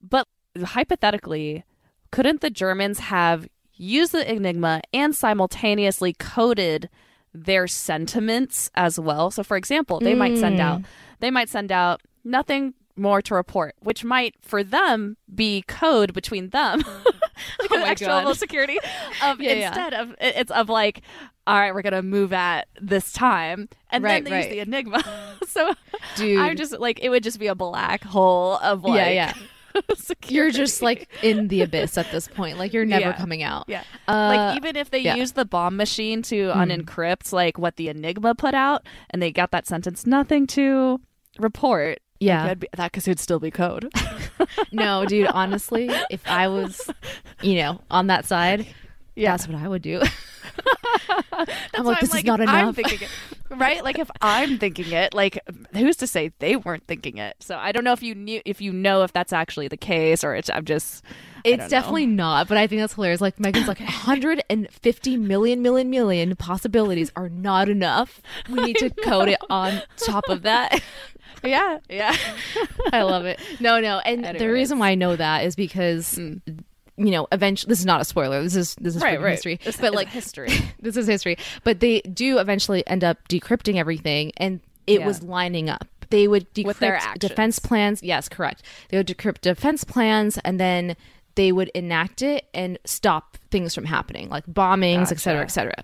[0.00, 0.26] But
[0.64, 1.64] hypothetically,
[2.10, 6.88] couldn't the Germans have used the Enigma and simultaneously coded
[7.34, 9.30] their sentiments as well?
[9.30, 10.84] So for example, they might send out mm.
[11.20, 16.48] they might send out nothing more to report, which might for them be code between
[16.48, 16.82] them.
[17.40, 18.16] Oh like an my extra God.
[18.16, 18.78] level of security.
[19.22, 19.68] Of Yeah, yeah.
[19.68, 21.02] instead of it's of like,
[21.48, 24.44] all right, we're gonna move at this time, and Right, then they right.
[24.44, 25.02] use the enigma.
[25.48, 25.74] so
[26.16, 26.38] Dude.
[26.38, 29.32] I'm just like it would just be a black hole of like yeah,
[29.74, 29.80] yeah.
[29.96, 30.34] security.
[30.34, 32.58] You're just like in the abyss at this point.
[32.58, 33.16] Like you're never Yeah.
[33.16, 33.64] coming out.
[33.66, 33.82] Yeah.
[34.06, 35.14] Uh, like even if they yeah.
[35.16, 39.50] use the bombe machine to unencrypt like what the Enigma put out and they got
[39.52, 41.00] that sentence nothing to
[41.38, 42.00] report.
[42.20, 42.42] Yeah.
[42.42, 43.90] That could, be, that could still be code.
[44.72, 46.90] No, dude, honestly, if I was,
[47.42, 48.66] you know, on that side,
[49.18, 49.32] Yeah.
[49.32, 50.00] That's what I would do.
[51.74, 52.76] I'm like, this is if not I'm enough.
[52.76, 53.10] thinking it,
[53.50, 53.82] right?
[53.84, 55.38] Like if I'm thinking it, like
[55.72, 57.36] who's to say they weren't thinking it?
[57.40, 60.24] So I don't know if you knew if you know if that's actually the case
[60.24, 61.10] or it's I'm just know.
[61.44, 63.20] It's definitely not, but I think that's hilarious.
[63.20, 63.78] Like Megan's like
[64.48, 68.20] 150 million, million, million possibilities are not enough.
[68.48, 70.80] We need to code it on top of that.
[71.44, 72.16] yeah yeah
[72.92, 73.38] I love it.
[73.60, 74.42] No, no, and the Anyways.
[74.42, 74.52] Mm.
[74.52, 76.18] reason why I know that is because
[76.98, 78.42] you know, eventually this is not a spoiler.
[78.42, 79.60] This is this is right right history.
[79.64, 80.48] This but is like history.
[80.80, 81.38] this is history.
[81.64, 85.06] But they do eventually end up decrypting everything, and it Yeah.
[85.06, 85.86] was lining up.
[86.10, 88.02] They would decrypt defense plans.
[88.02, 88.62] Yes, correct.
[88.88, 90.96] They would decrypt defense plans, and then
[91.34, 95.44] they would enact it and stop things from happening, like bombings, et cetera, Gotcha.
[95.44, 95.74] et cetera.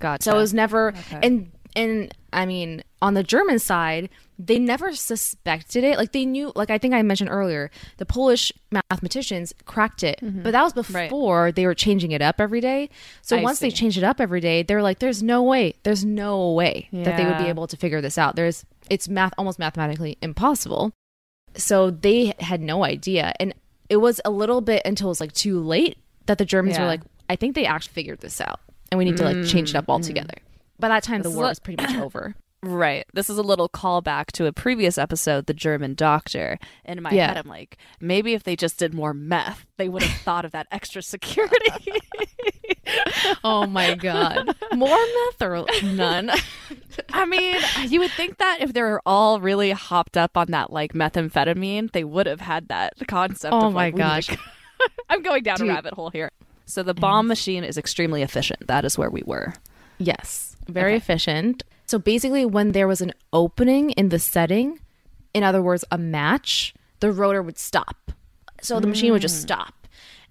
[0.00, 0.22] Gotcha.
[0.24, 1.20] So it was never Okay.
[1.22, 5.98] and and I mean on the German side, they never suspected it.
[5.98, 10.20] Like they knew like I think I mentioned earlier, the Polish mathematicians cracked it.
[10.22, 10.42] Mm-hmm.
[10.42, 12.90] But that was before they were changing it up every day.
[13.22, 15.74] So I once they changed it up every day, they were like there's no way.
[15.82, 18.36] There's no way that they would be able to figure this out.
[18.36, 20.92] There's it's math almost mathematically impossible.
[21.56, 23.54] So they had no idea and
[23.88, 26.86] it was a little bit until it was like too late that the Germans were
[26.86, 29.76] like I think they actually figured this out and we need to like change it
[29.76, 29.92] up mm-hmm.
[29.92, 30.34] altogether.
[30.80, 32.34] By that time, the This is war was pretty much over.
[32.62, 33.06] Right.
[33.14, 36.58] This is a little callback to a previous episode, The German Doctor.
[36.84, 37.28] And in my Yeah.
[37.28, 40.52] head, I'm like, maybe if they just did more meth, they would have thought of
[40.52, 41.56] that extra security.
[43.44, 46.30] Oh my god, more meth or none?
[47.12, 47.56] I mean,
[47.88, 51.92] you would think that if they were all really hopped up on that like methamphetamine,
[51.92, 53.54] they would have had that concept.
[53.54, 54.26] Oh of, my like, gosh.
[54.26, 54.38] to-
[55.08, 55.68] I'm going down Dude.
[55.68, 56.30] a rabbit hole here.
[56.66, 57.28] So the bombe mm.
[57.28, 58.66] machine is extremely efficient.
[58.66, 59.54] That is where we were.
[59.98, 60.96] yes, very Okay.
[60.96, 61.62] efficient.
[61.86, 64.78] So basically, when there was an opening in the setting,
[65.34, 68.12] in other words, a match, the rotor would stop.
[68.62, 69.46] So the machine would just hmm.
[69.48, 69.74] stop.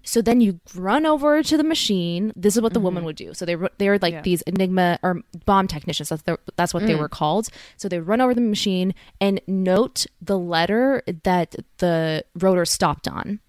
[0.02, 2.32] So then you run over to the machine.
[2.34, 3.06] This is what the woman mm-hmm.
[3.06, 3.34] would do.
[3.34, 4.22] So they were- they were like Yeah.
[4.22, 6.08] these enigma or bombe technicians.
[6.08, 7.00] That's their, that's what they mm.
[7.00, 7.48] were called.
[7.76, 13.40] So they run over the machine and note the letter that the rotor stopped on.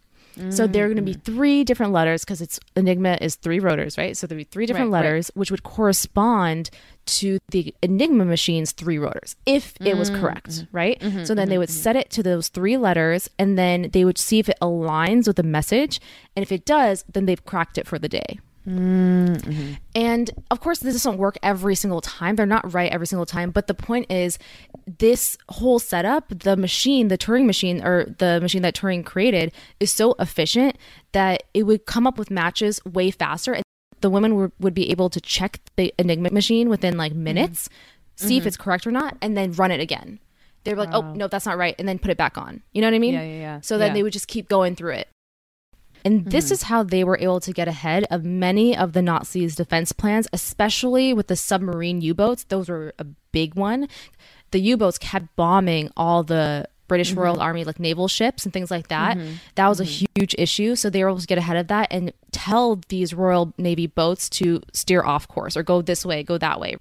[0.49, 1.35] So there are going to be mm-hmm.
[1.35, 4.15] three different letters because it's Enigma is three rotors, right?
[4.15, 5.05] So there'd be three different Right, right.
[5.05, 6.69] letters which would correspond
[7.05, 10.75] to the Enigma machine's three rotors if it was correct, mm-hmm.
[10.75, 10.99] right?
[10.99, 14.17] Mm-hmm, so then they would set it to those three letters and then they would
[14.17, 15.99] see if it aligns with the message.
[16.35, 18.39] And if it does, then they've cracked it for the day.
[18.67, 19.73] Mm-hmm.
[19.95, 22.35] And of course, this doesn't work every single time.
[22.35, 23.51] They're not right every single time.
[23.51, 24.37] But the point is,
[24.85, 29.91] this whole setup, the machine, the Turing machine, or the machine that Turing created, is
[29.91, 30.77] so efficient
[31.11, 33.53] that it would come up with matches way faster.
[33.53, 33.63] And
[34.01, 37.23] the women would, would be able to check the Enigma machine within like mm-hmm.
[37.23, 37.69] minutes,
[38.15, 38.47] see if mm-hmm.
[38.49, 40.19] it's correct or not, and then run it again.
[40.63, 41.73] They're like, oh, no, that's not right.
[41.79, 42.61] And then put it back on.
[42.71, 43.15] You know what I mean?
[43.15, 43.61] Yeah, yeah, yeah.
[43.61, 43.93] So then Yeah.
[43.95, 45.07] they would just keep going through it.
[46.03, 46.53] And this hmm.
[46.53, 50.27] is how they were able to get ahead of many of the Nazis' defense plans,
[50.33, 52.43] especially with the submarine U boats.
[52.45, 53.87] Those were a big one.
[54.51, 57.21] The U boats kept bombing all the British mm-hmm.
[57.21, 59.15] Royal Army, like naval ships and things like that.
[59.15, 59.35] Mm-hmm.
[59.55, 60.05] That was a mm-hmm.
[60.13, 60.75] huge issue.
[60.75, 64.29] So they were able to get ahead of that and tell these Royal Navy boats
[64.31, 66.75] to steer off course or go this way, go that way.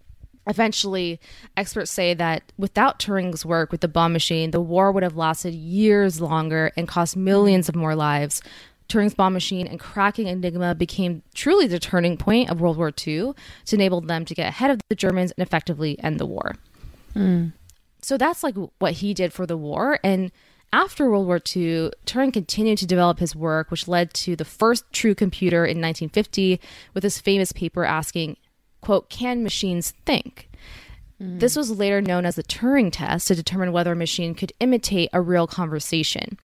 [0.49, 1.21] Eventually,
[1.57, 5.55] experts say that without Turing's work with the bombe machine, the war would have lasted
[5.55, 8.43] years longer and cost millions of more lives.
[8.91, 13.33] Turing's bombe machine and cracking Enigma became truly the turning point of World War II
[13.67, 16.57] to enable them to get ahead of the Germans and effectively end the war.
[17.15, 17.49] Hmm.
[18.03, 20.01] So that's like what he did for the war.
[20.03, 20.33] And
[20.73, 24.85] after World War II, Turing continued to develop his work, which led to the first
[24.93, 26.61] true computer in 1950
[26.93, 28.37] with his famous paper asking,
[28.81, 30.49] quote, can machines think?
[31.19, 31.39] Hmm.
[31.39, 35.11] This was later known as the Turing test to determine whether a machine could imitate
[35.13, 36.39] a real conversation.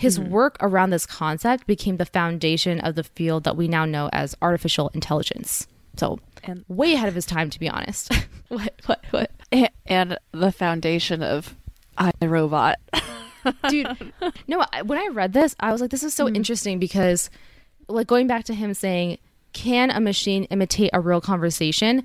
[0.00, 0.30] His mm-hmm.
[0.30, 4.34] work around this concept became the foundation of the field that we now know as
[4.40, 5.66] artificial intelligence.
[5.96, 8.10] So, And- way ahead of his time, to be honest.
[8.48, 9.30] what, what, what?
[9.84, 11.54] And the foundation of
[11.98, 12.76] iRobot.
[13.70, 14.12] dude
[14.48, 16.36] no when i read this i was like this is so mm-hmm.
[16.36, 17.30] interesting because
[17.88, 19.16] like going back to him saying
[19.54, 22.04] can a machine imitate a real conversation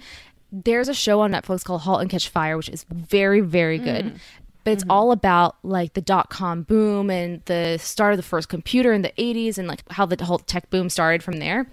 [0.49, 4.05] there's a show on netflix called halt and catch fire which is very very good
[4.05, 4.17] mm.
[4.65, 8.91] But it's all about like the dot-com boom and the start of the first computer
[8.91, 11.65] in the 80s and like how the whole tech boom started from there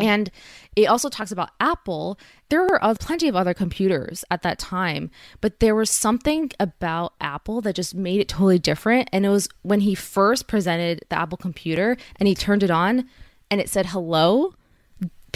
[0.00, 0.30] and
[0.74, 2.18] it also talks about Apple.
[2.48, 7.14] There were uh, plenty of other computers at that time, but there was something about
[7.20, 9.08] Apple that just made it totally different.
[9.12, 13.08] And it was when he first presented the Apple computer and he turned it on
[13.50, 14.54] and it said hello.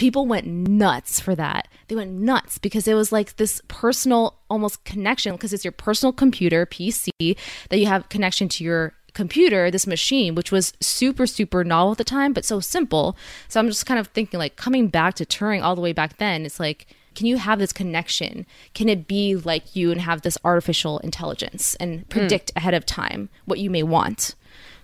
[0.01, 1.67] People went nuts for that.
[1.87, 6.11] They went nuts because it was like this personal almost connection because it's your personal
[6.11, 7.37] computer, PC,
[7.69, 11.99] that you have connection to your computer, this machine, which was super, super novel at
[11.99, 13.15] the time, but so simple.
[13.47, 16.17] So I'm just kind of thinking, like, coming back to Turing all the way back
[16.17, 18.47] then, it's like, can you have this connection?
[18.73, 22.07] Can it be like you and have this artificial intelligence and hmm.
[22.07, 24.33] predict ahead of time what you may want?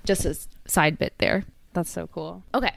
[0.06, 0.38] Just a
[0.70, 1.44] side bit there.
[1.74, 2.44] That's so cool.
[2.54, 2.76] Okay.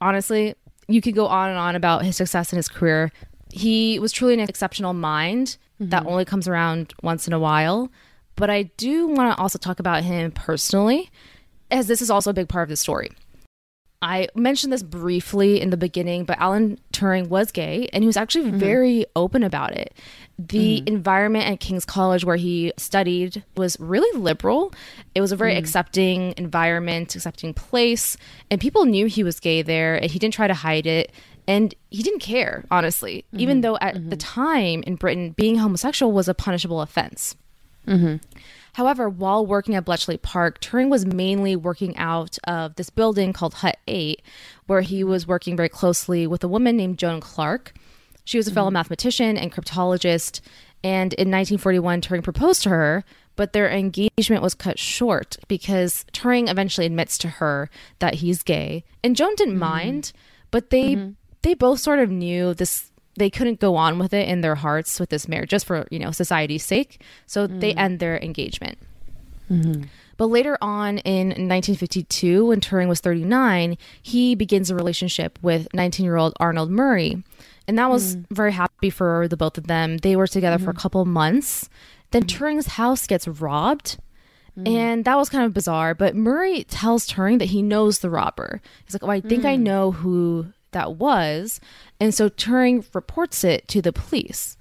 [0.00, 0.54] Honestly,
[0.94, 3.12] you could go on and on about his success in his career.
[3.50, 6.08] He was truly an exceptional mind that mm-hmm.
[6.08, 7.90] only comes around once in a while.
[8.36, 11.10] But I do want to also talk about him personally,
[11.70, 13.10] as this is also a big part of the story.
[14.02, 18.16] I mentioned this briefly in the beginning, but Alan Turing was gay and he was
[18.16, 18.58] actually mm-hmm.
[18.58, 19.94] very open about it.
[20.38, 20.88] The mm-hmm.
[20.88, 24.74] environment at King's College where he studied was really liberal.
[25.14, 25.60] It was a very mm-hmm.
[25.60, 28.16] accepting environment, accepting place,
[28.50, 31.12] and people knew he was gay there and he didn't try to hide it.
[31.46, 36.28] And he didn't care, honestly, even though at the time in Britain, being homosexual was
[36.28, 37.34] a punishable offense.
[38.74, 43.54] However, while working at Bletchley Park, Turing was mainly working out of this building called
[43.54, 44.22] Hut 8,
[44.66, 47.74] where he was working very closely with a woman named Joan Clarke.
[48.24, 48.74] She was a fellow mm-hmm.
[48.74, 50.40] mathematician and cryptologist,
[50.82, 53.04] and in 1941, Turing proposed to her,
[53.36, 58.84] but their engagement was cut short because Turing eventually admits to her that he's gay,
[59.04, 59.60] and Joan didn't mm-hmm.
[59.60, 60.12] mind,
[60.50, 61.10] but they mm-hmm.
[61.42, 64.98] they both sort of knew this they couldn't go on with it in their hearts
[64.98, 67.00] with this marriage just for you know society's sake.
[67.26, 67.78] So they mm.
[67.78, 68.78] end their engagement.
[69.50, 69.84] Mm-hmm.
[70.16, 76.04] But later on in 1952 when turing was 39 he begins a relationship with 19
[76.04, 77.22] year old arnold murray.
[77.68, 78.24] And that was mm.
[78.30, 79.98] very happy for the both of them.
[79.98, 80.80] They were together for a mm-hmm.
[80.80, 81.68] couple months.
[82.10, 82.28] Then mm.
[82.28, 83.98] turing's house gets robbed.
[84.66, 85.94] And that was kind of bizarre.
[85.94, 88.60] But Murray tells Turing that he knows the robber.
[88.84, 91.60] He's like, Oh, I think I know who that was.
[92.00, 94.56] And so Turing reports it to the police.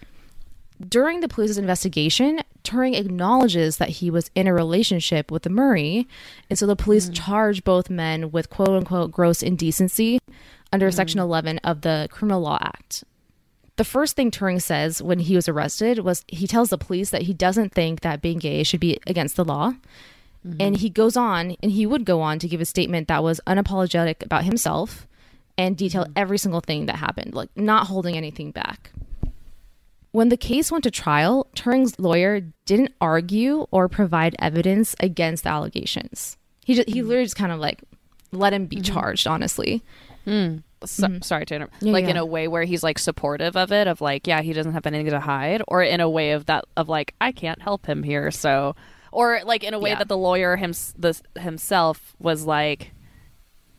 [0.88, 6.08] During the police's investigation, Turing acknowledges that he was in a relationship with Murray.
[6.50, 7.16] And so the police mm.
[7.16, 10.20] charge both men with quote unquote gross indecency
[10.72, 10.96] under mm-hmm.
[10.96, 13.04] Section 11 of the Criminal Law Act.
[13.78, 17.24] The first thing Turing says when he was arrested was he tells the police that
[17.24, 19.74] he doesn't think that being gay should be against the law.
[20.46, 20.58] Mm-hmm.
[20.60, 23.40] And he goes on, and he would go on to give a statement that was
[23.46, 25.08] unapologetic about himself
[25.62, 26.14] and detail mm-hmm.
[26.16, 28.92] every single thing that happened, like not holding anything back.
[30.12, 35.50] When the case went to trial, Turing's lawyer didn't argue or provide evidence against the
[35.52, 36.38] allegations.
[36.66, 37.08] He just, he mm-hmm.
[37.08, 37.84] literally just kind of like
[38.32, 38.94] let him be mm-hmm.
[38.94, 39.84] charged, honestly.
[40.26, 40.64] Mm.
[40.84, 41.76] So, Sorry to interrupt.
[41.82, 44.52] Yeah, like in a way where he's like supportive of it, of like, yeah, he
[44.52, 47.62] doesn't have anything to hide, or in a way of that, of like, I can't
[47.62, 48.76] help him here, so,
[49.12, 50.00] or like in a way Yeah.
[50.00, 52.94] that the lawyer him, the, himself was like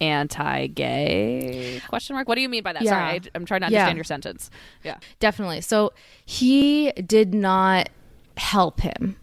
[0.03, 2.91] anti-gay question mark what do you mean by that Yeah.
[2.91, 3.87] sorry I, i'm trying to Yeah.
[3.89, 4.51] understand your sentence
[4.85, 5.61] yeah Definitely.
[5.61, 5.93] So
[6.25, 7.89] he did not
[8.37, 9.17] help him.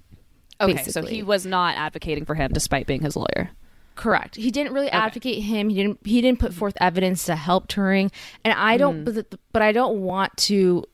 [0.62, 3.50] okay so he was not advocating for him despite being his lawyer
[3.96, 4.38] Correct.
[4.38, 5.68] He didn't really advocate him.
[5.68, 6.00] He didn't.
[6.06, 8.14] He didn't put forth evidence to help Turing.
[8.46, 9.04] And I don't.
[9.04, 9.14] Mm.
[9.30, 10.86] But, but I don't want to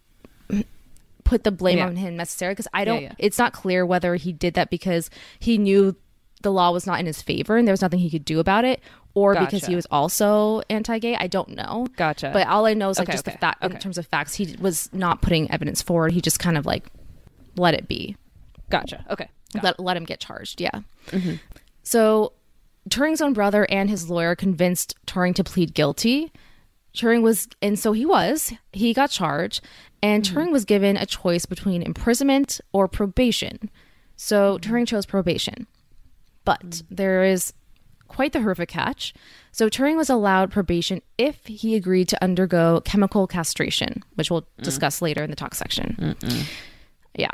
[1.24, 1.86] put the blame Yeah.
[1.86, 3.04] on him necessarily because I don't.
[3.04, 3.14] yeah.
[3.20, 5.96] It's not clear whether he did that because he knew
[6.42, 8.66] the law was not in his favor and there was nothing he could do about
[8.66, 8.82] it,
[9.16, 11.16] or because he was also anti-gay.
[11.16, 11.88] I don't know.
[11.96, 12.30] Gotcha.
[12.32, 14.36] But all I know is like Okay, just okay, the fact in terms of facts,
[14.36, 16.12] he was not putting evidence forward.
[16.12, 16.86] He just kind of like
[17.58, 18.16] let it be
[18.70, 20.60] gotcha okay Got let, let him get charged.
[20.62, 20.82] Yeah.
[21.08, 21.36] Mm-hmm.
[21.84, 22.34] So
[22.90, 26.32] Turing's own brother and his lawyer convinced Turing to plead guilty.
[26.94, 29.62] Turing was, and so he was, he got charged,
[30.02, 30.38] and Mm-hmm.
[30.38, 33.70] Turing was given a choice between imprisonment or probation.
[34.16, 34.74] So Mm-hmm.
[34.74, 35.68] Turing chose probation.
[36.44, 37.54] But there is
[38.08, 39.14] quite the horrific catch.
[39.52, 44.64] So Turing was allowed probation if he agreed to undergo chemical castration, which we'll Mm.
[44.64, 46.16] discuss later in the talk section.
[47.18, 47.32] Yeah.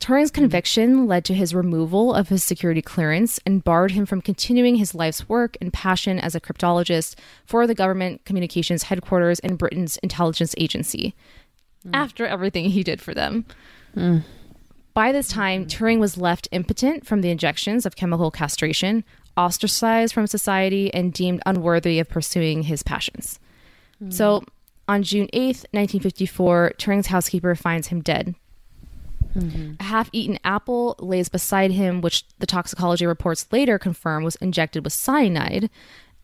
[0.00, 4.74] Turing's conviction led to his removal of his security clearance and barred him from continuing
[4.74, 7.14] his life's work and passion as a cryptologist
[7.46, 11.14] for the government communications headquarters and Britain's intelligence agency
[11.94, 13.44] after everything he did for them.
[14.94, 19.04] By this time, Turing was left impotent from the injections of chemical castration,
[19.36, 23.38] ostracized from society, and deemed unworthy of pursuing his passions.
[24.10, 24.44] So,
[24.88, 28.34] on June 8th, 1954, Turing's housekeeper finds him dead.
[29.80, 34.84] A half eaten apple lays beside him, which the toxicology reports later confirm was injected
[34.84, 35.70] with cyanide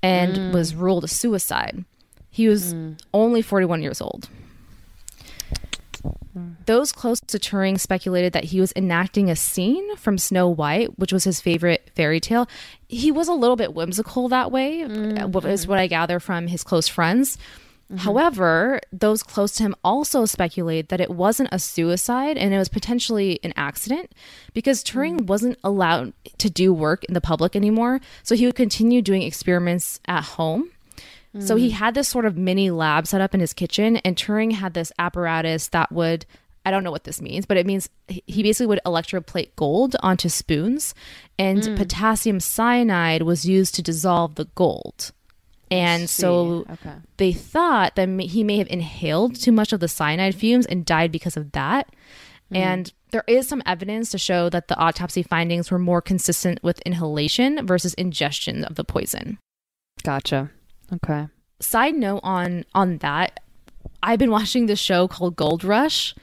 [0.03, 0.53] and mm.
[0.53, 1.85] was ruled a suicide.
[2.31, 3.01] He was mm.
[3.15, 4.29] only 41 years old.
[6.67, 11.13] Those close to Turing speculated that he was enacting a scene from Snow White, which
[11.13, 12.49] was his favorite fairy tale.
[12.89, 15.71] He was a little bit whimsical that way, uh, is mm-hmm.
[15.71, 17.39] what I gather from his close friends.
[17.91, 17.99] Mm-hmm.
[18.01, 22.69] However, those close to him also speculate that it wasn't a suicide and it was
[22.69, 24.13] potentially an accident
[24.53, 24.93] because mm.
[24.93, 28.01] Turing wasn't allowed to do work in the public anymore.
[28.23, 30.71] So he would continue doing experiments at home.
[31.41, 34.53] So he had this sort of mini lab set up in his kitchen, and Turing
[34.53, 36.27] had this apparatus that would.
[36.67, 40.29] I don't know what this means, but it means he basically would electroplate gold onto
[40.29, 40.95] spoons,
[41.39, 41.77] and hmm.
[41.77, 45.13] potassium cyanide was used to dissolve the gold.
[45.71, 46.97] And so okay.
[47.17, 51.13] they thought that he may have inhaled too much of the cyanide fumes and died
[51.13, 51.95] because of that.
[52.51, 52.57] Hmm.
[52.57, 56.81] And there is some evidence to show that the autopsy findings were more consistent with
[56.83, 59.39] inhalation versus ingestion of the poison.
[60.03, 60.51] Gotcha.
[60.95, 61.29] Okay.
[61.61, 63.41] Side note on on that,
[64.03, 66.15] I've been watching this show called Gold Rush,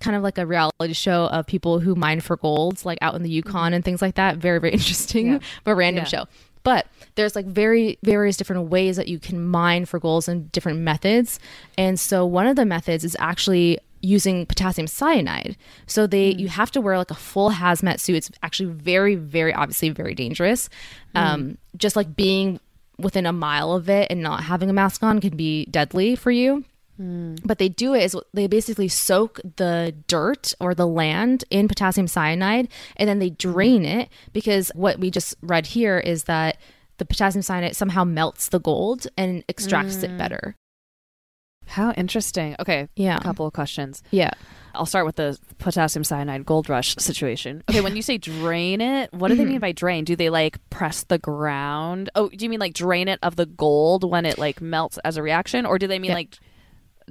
[0.00, 3.22] kind of like a reality show of people who mine for golds, like out in
[3.22, 3.74] the Yukon mm-hmm.
[3.74, 4.36] and things like that.
[4.36, 5.38] Very very interesting, Yeah.
[5.64, 6.08] but random Yeah.
[6.08, 6.24] show.
[6.62, 10.80] But there's like very various different ways that you can mine for golds and different
[10.80, 11.40] methods.
[11.78, 15.56] And so one of the methods is actually using potassium cyanide.
[15.86, 16.38] So they mm.
[16.38, 18.16] you have to wear like a full hazmat suit.
[18.16, 20.68] It's actually very very obviously very dangerous.
[21.14, 21.20] Mm.
[21.20, 22.60] Um just like being
[23.02, 26.30] within a mile of it and not having a mask on can be deadly for
[26.30, 26.64] you.
[26.96, 27.36] Hmm.
[27.44, 32.06] But they do it is they basically soak the dirt or the land in potassium
[32.06, 36.58] cyanide and then they drain it because what we just read here is that
[36.98, 40.18] the potassium cyanide somehow melts the gold and extracts it hmm.
[40.18, 40.56] better.
[41.66, 42.56] How interesting.
[42.60, 42.88] Okay.
[42.96, 43.16] Yeah.
[43.16, 44.02] A couple of questions.
[44.10, 44.32] Yeah.
[44.74, 47.62] I'll start with the potassium cyanide gold rush situation.
[47.68, 50.04] Okay, when you say drain it, what do they mean by drain?
[50.04, 52.10] Do they like press the ground?
[52.14, 55.16] Oh, do you mean like drain it of the gold when it like melts as
[55.16, 56.16] a reaction, or do they mean Yeah.
[56.16, 56.38] like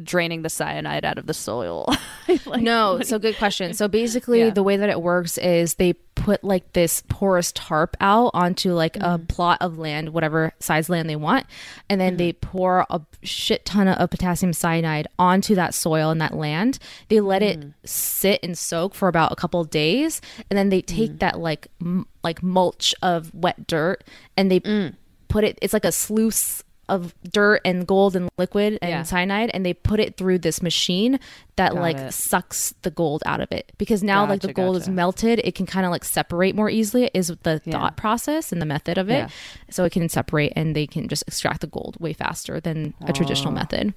[0.04, 1.88] draining the cyanide out of the soil?
[2.45, 3.74] Like, no, so good question.
[3.74, 4.52] So basically, Yeah.
[4.52, 8.97] the way that it works is they put like this porous tarp out onto like
[8.97, 9.26] a mm-hmm.
[9.26, 11.47] plot of land, whatever size land they want,
[11.89, 12.47] and then they mm-hmm.
[12.47, 16.78] pour a shit ton of potassium cyanide onto that soil and that land.
[17.08, 17.74] They let it mm.
[17.84, 20.22] sit and soak for about a couple of days,
[20.52, 21.20] and then they take mm.
[21.20, 24.04] that like m- like mulch of wet dirt
[24.38, 24.95] and they mm.
[25.30, 25.58] put it.
[25.62, 29.04] It's like a sluice of dirt and gold and liquid and Yeah.
[29.04, 31.20] cyanide and they put it through this machine
[31.56, 32.14] that Got like it.
[32.14, 35.56] sucks the gold out of it because now like the Gotcha, gold is melted it
[35.56, 37.72] can kind of like separate more easily is the Yeah.
[37.74, 39.30] thought process and the method of it Yeah.
[39.70, 43.14] so it can separate and they can just extract the gold way faster than a
[43.14, 43.94] traditional method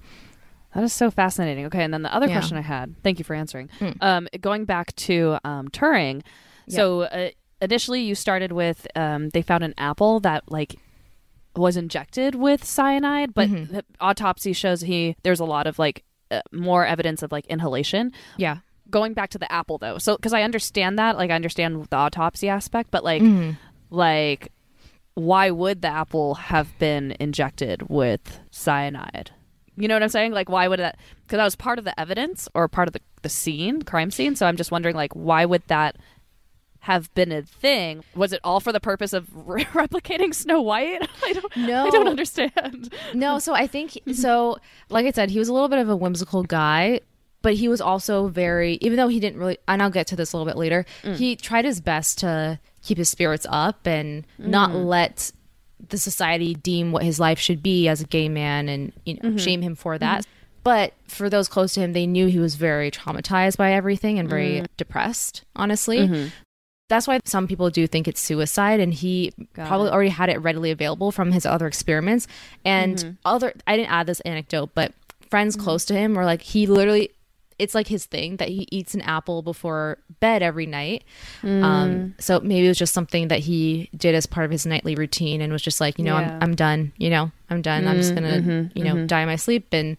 [0.75, 1.67] That is so fascinating.
[1.67, 3.69] Okay, and then the other question I had, thank you for answering.
[4.01, 6.23] Um, going back to um, Turing,
[6.67, 7.29] so uh,
[7.61, 10.77] initially you started with um, they found an apple that like
[11.57, 16.41] was injected with cyanide, but the autopsy shows he there's a lot of like uh,
[16.53, 18.13] more evidence of like inhalation.
[18.37, 18.59] yeah
[18.91, 21.97] Going back to the apple though, so because I understand that, like I understand the
[21.97, 23.23] autopsy aspect, but like
[23.91, 24.53] like
[25.15, 29.31] why would the apple have been injected with cyanide?
[29.77, 30.33] You know what I'm saying?
[30.33, 30.99] Like, why would that?
[31.27, 34.37] Because that was part of the evidence or part of the, the scene, crime scene.
[34.37, 35.97] So I'm just wondering, like, why would that
[36.83, 38.05] have been a thing?
[38.15, 41.09] Was it all for the purpose of re- replicating Snow White?
[41.25, 41.57] I don't.
[41.57, 41.87] No.
[41.87, 42.93] I don't understand.
[43.15, 44.57] no so i think so
[44.89, 47.01] like i said he was a little bit of a whimsical guy
[47.43, 50.33] but he was also very even though he didn't really and i'll get to this
[50.33, 51.17] a little bit later mm.
[51.17, 54.87] he tried his best to keep his spirits up and not mm.
[54.87, 55.33] let
[55.89, 59.31] the society deem what his life should be as a gay man and you know
[59.31, 59.37] mm-hmm.
[59.37, 60.61] shame him for that mm-hmm.
[60.63, 64.29] but for those close to him they knew he was very traumatized by everything and
[64.29, 64.67] very mm.
[64.77, 66.29] depressed honestly mm-hmm.
[66.93, 69.93] That's why some people do think it's suicide and he Got probably it.
[69.93, 72.29] already had it readily available from his other experiments.
[72.67, 73.11] And mm-hmm.
[73.25, 74.93] other i didn't add this anecdote but
[75.31, 75.65] friends mm-hmm.
[75.65, 77.11] close to him were like he literally
[77.59, 81.05] it's like his thing that he eats an apple before bed every night.
[81.43, 82.21] Um mm.
[82.21, 85.41] so maybe it was just something that he did as part of his nightly routine
[85.41, 86.35] and was just like you know Yeah.
[86.35, 87.87] I'm, I'm done you know i'm done.
[87.87, 88.49] I'm just mm-hmm.
[88.49, 89.69] gonna you know die in my sleep.
[89.73, 89.97] And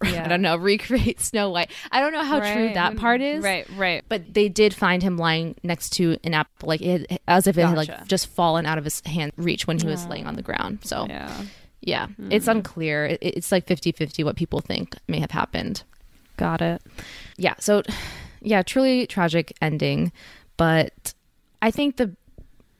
[0.04, 0.24] Yeah.
[0.24, 3.66] i don't know recreate snow white i don't know how true that part is Right.
[3.76, 4.04] Right.
[4.08, 7.66] but they did find him lying next to an apple, like it, as if it
[7.66, 10.42] had like just fallen out of his hand reach when he was laying on the
[10.42, 10.78] ground.
[10.84, 11.42] So yeah,
[11.80, 12.06] Yeah.
[12.08, 12.30] Hmm.
[12.32, 13.06] it's unclear.
[13.06, 15.82] It, it's like 50-50 what people think may have happened.
[16.36, 16.80] Got it.
[17.36, 17.54] Yeah.
[17.58, 17.82] So
[18.40, 20.12] yeah, truly tragic ending.
[20.56, 21.14] But
[21.60, 22.14] I think the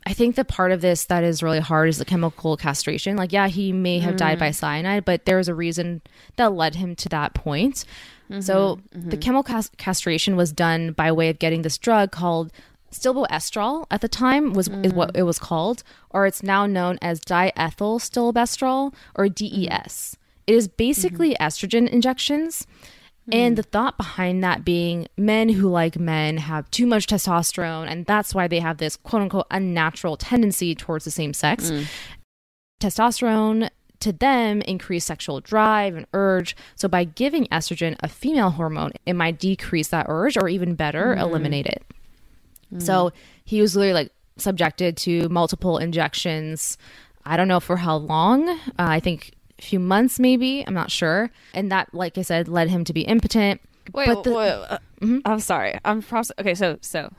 [0.09, 3.15] I think the part of this that is really hard is the chemical castration.
[3.15, 4.55] Like, yeah, he may have died by mm.
[4.55, 6.01] cyanide, but there was a reason
[6.37, 7.85] that led him to that point.
[8.41, 9.21] So mm-hmm, the mm-hmm.
[9.21, 12.53] chemical cas- castration was done by way of getting this drug called
[12.91, 14.95] stilboestrol at the time was is mm.
[14.95, 19.69] what it was called, or it's now known as diethyl stilbestrol or DES.
[19.69, 20.23] Mm-hmm.
[20.47, 22.67] It is basically estrogen injections.
[23.31, 23.55] And mm-hmm.
[23.57, 28.35] the thought behind that being men who like men have too much testosterone, and that's
[28.35, 31.71] why they have this quote unquote unnatural tendency towards the same sex.
[31.71, 31.87] Mm.
[32.81, 33.69] Testosterone
[34.01, 36.57] to them increase sexual drive and urge.
[36.77, 41.07] So by giving estrogen, a female hormone, it might decrease that urge or even better,
[41.07, 41.21] mm-hmm.
[41.21, 41.83] eliminate it.
[42.73, 42.83] Mm.
[42.83, 43.13] So
[43.45, 46.79] he was literally like subjected to multiple injections.
[47.25, 48.49] I don't know for how long.
[48.49, 50.65] Uh, I think few months, maybe.
[50.67, 51.31] I'm not sure.
[51.55, 53.61] And that, like I said, led him to be impotent.
[53.93, 54.79] Wait, But the- wait, uh,
[55.25, 55.79] I'm sorry.
[55.85, 56.55] I'm process- okay.
[56.55, 57.13] So, so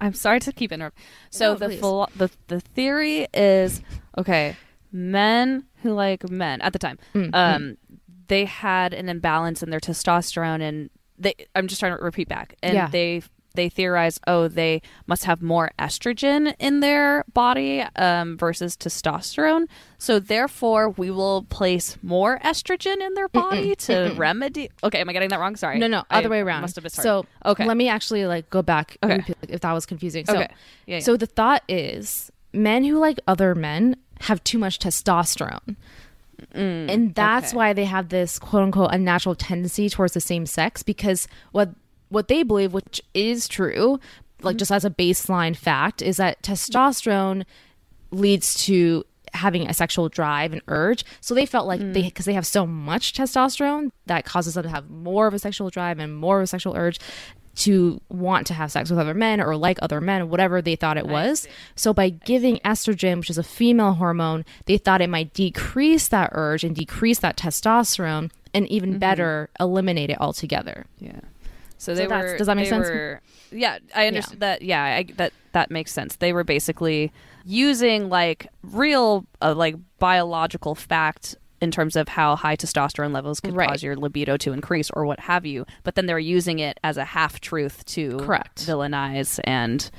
[0.00, 1.04] I'm sorry to keep interrupting.
[1.30, 3.80] So No, the philo- the the theory is
[4.18, 4.56] okay.
[4.92, 7.76] Men who like men at the time, Mm, um,
[8.28, 11.34] they had an imbalance in their testosterone, and they.
[11.54, 12.88] I'm just trying to repeat back, and Yeah.
[12.88, 13.22] they
[13.56, 19.66] they theorize, oh, they must have more estrogen in their body um, versus testosterone.
[19.98, 24.70] So therefore, we will place more estrogen in their body to remedy.
[24.84, 25.56] Okay, am I getting that wrong?
[25.56, 25.78] Sorry.
[25.78, 26.60] No, no, I other way around.
[26.60, 27.02] Must have misheard.
[27.02, 29.34] So okay, let me actually like go back Okay.
[29.48, 30.24] if that was confusing.
[30.26, 30.48] So, Okay.
[30.86, 31.00] Yeah, yeah.
[31.00, 35.76] so the thought is men who like other men have too much testosterone.
[36.52, 37.56] and that's Mm, okay.
[37.56, 41.70] why they have this quote unquote unnatural tendency towards the same sex because what
[42.08, 43.98] what they believe which is true
[44.42, 44.58] like Mm-hmm.
[44.58, 47.44] just as a baseline fact is that testosterone
[48.10, 49.04] leads to
[49.34, 51.92] having a sexual drive and urge so they felt like Mm.
[51.94, 55.38] they because they have so much testosterone that causes them to have more of a
[55.38, 56.98] sexual drive and more of a sexual urge
[57.56, 60.96] to want to have sex with other men or like other men whatever they thought
[60.98, 65.32] it was so by giving estrogen which is a female hormone they thought it might
[65.34, 68.98] decrease that urge and decrease that testosterone and even Mm-hmm.
[69.00, 71.20] better eliminate it altogether Yeah.
[71.78, 72.38] So they that's- were.
[72.38, 72.88] does that make sense?
[72.88, 73.20] were-
[73.50, 74.62] yeah, I understand that.
[74.62, 76.16] Yeah, I, that that makes sense.
[76.16, 77.12] They were basically
[77.44, 83.54] using like real, uh, like biological fact in terms of how high testosterone levels could
[83.54, 83.68] Right.
[83.68, 85.64] cause your libido to increase or what have you.
[85.84, 88.66] But then they're using it as a half truth to Correct.
[88.66, 89.90] villainize and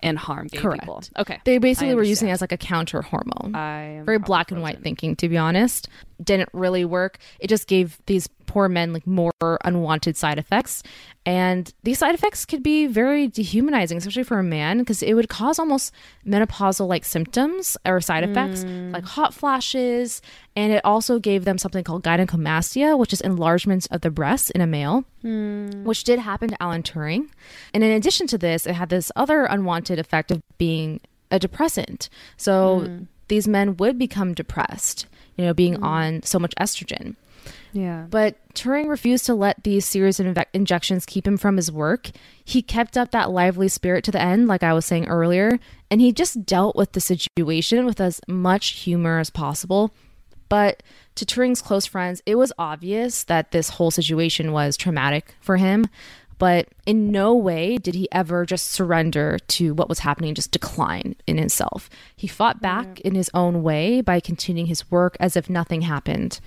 [0.00, 0.82] and harm gay Correct.
[0.82, 1.02] people.
[1.18, 4.52] Okay, they basically were using it as like a counter hormone I am very black
[4.52, 5.88] and white thinking to be honest
[6.22, 9.30] didn't really work it just gave these poor men like more
[9.64, 10.82] unwanted side effects
[11.24, 15.28] and these side effects could be very dehumanizing especially for a man because it would
[15.28, 15.92] cause almost
[16.26, 18.92] menopausal like symptoms or side effects mm.
[18.92, 20.20] like hot flashes
[20.56, 24.60] and it also gave them something called gynecomastia which is enlargement of the breasts in
[24.60, 25.84] a male hmm.
[25.84, 27.28] which did happen to Alan Turing.
[27.74, 32.08] And in addition to this, it had this other unwanted effect of being a depressant.
[32.36, 33.02] So hmm.
[33.28, 35.84] these men would become depressed, you know, being hmm.
[35.84, 37.16] on so much estrogen.
[37.72, 41.70] Yeah, But Turing refused to let these series of inve- injections keep him from his
[41.70, 42.10] work.
[42.44, 45.58] He kept up that lively spirit to the end, like I was saying earlier,
[45.90, 49.92] and he just dealt with the situation with as much humor as possible.
[50.48, 50.82] But
[51.16, 55.86] to Turing's close friends, it was obvious that this whole situation was traumatic for him.
[56.38, 61.16] But in no way did he ever just surrender to what was happening, just decline
[61.26, 61.90] in himself.
[62.16, 66.38] He fought back in his own way by continuing his work as if nothing happened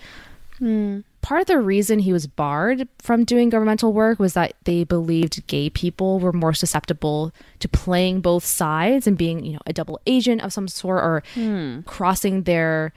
[0.61, 0.99] hmm.
[1.21, 5.45] Part of the reason he was barred from doing governmental work was that they believed
[5.47, 9.99] gay people were more susceptible to playing both sides and being, you know, a double
[10.05, 11.81] agent of some sort or hmm.
[11.81, 12.91] crossing their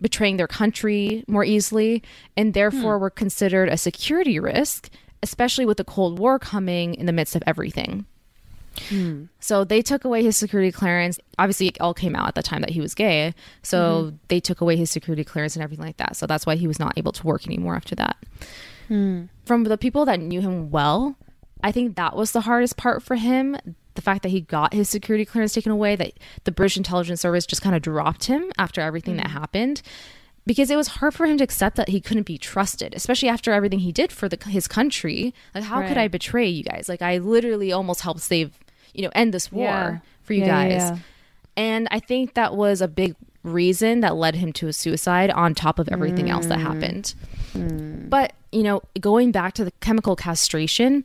[0.00, 2.02] betraying their country more easily
[2.36, 3.02] and therefore hmm.
[3.02, 4.88] were considered a security risk,
[5.22, 8.06] especially with the Cold War coming in the midst of everything.
[8.88, 9.24] Hmm.
[9.40, 11.18] So they took away his security clearance.
[11.38, 13.34] Obviously, it all came out at the time that he was gay.
[13.62, 14.16] So hmm.
[14.28, 16.16] they took away his security clearance and everything like that.
[16.16, 18.16] So that's why he was not able to work anymore after that.
[18.88, 19.24] Hmm.
[19.44, 21.16] From the people that knew him well,
[21.62, 23.56] I think that was the hardest part for him.
[23.94, 26.12] The fact that he got his security clearance taken away, that
[26.44, 29.82] the British intelligence service just kind of dropped him after everything that happened.
[30.46, 33.52] Because it was hard for him to accept that he couldn't be trusted, especially after
[33.52, 35.34] everything he did for the, his country.
[35.54, 36.88] Like, how could I betray you guys?
[36.88, 38.58] Like, I literally almost helped save,
[38.94, 39.98] you know, end this war Yeah.
[40.22, 40.72] for you Yeah, guys.
[40.72, 40.98] yeah.
[41.56, 45.54] And I think that was a big reason that led him to a suicide on
[45.54, 46.62] top of everything else that Mm.
[46.62, 47.14] happened.
[48.10, 51.04] But, you know, going back to the chemical castration,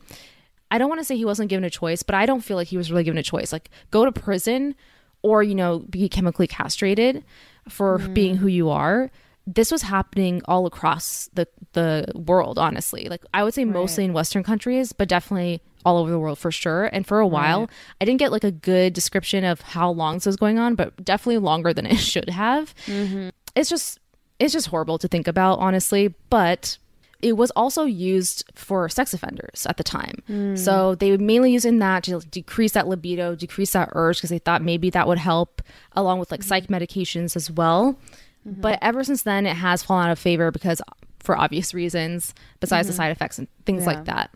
[0.71, 2.69] I don't want to say he wasn't given a choice, but I don't feel like
[2.69, 3.51] he was really given a choice.
[3.51, 4.75] Like, go to prison
[5.21, 7.23] or, you know, be chemically castrated
[7.69, 8.13] for Mm.
[8.13, 9.11] being who you are.
[9.47, 13.07] This was happening all across the, the world, honestly.
[13.09, 16.51] Like, I would say mostly in Western countries, but definitely all over the world for
[16.51, 16.85] sure.
[16.85, 17.69] And for a while,
[18.01, 21.05] I didn't get like a good description of how long this was going on, but
[21.05, 22.73] definitely longer than it should have.
[22.87, 23.29] Mm-hmm.
[23.55, 23.99] It's just,
[24.39, 26.13] it's just horrible to think about, honestly.
[26.29, 26.79] But
[27.21, 30.21] it was also used for sex offenders at the time.
[30.29, 30.57] Mm.
[30.57, 34.29] So they would mainly use in that to decrease that libido, decrease that urge because
[34.29, 35.61] they thought maybe that would help,
[35.93, 36.75] along with like psych mm-hmm.
[36.75, 37.97] medications as well.
[38.47, 38.61] Mm-hmm.
[38.61, 40.81] But ever since then, it has fallen out of favor because
[41.19, 42.97] for obvious reasons, besides the mm-hmm.
[42.97, 43.87] side effects and things Yeah.
[43.87, 44.31] like that.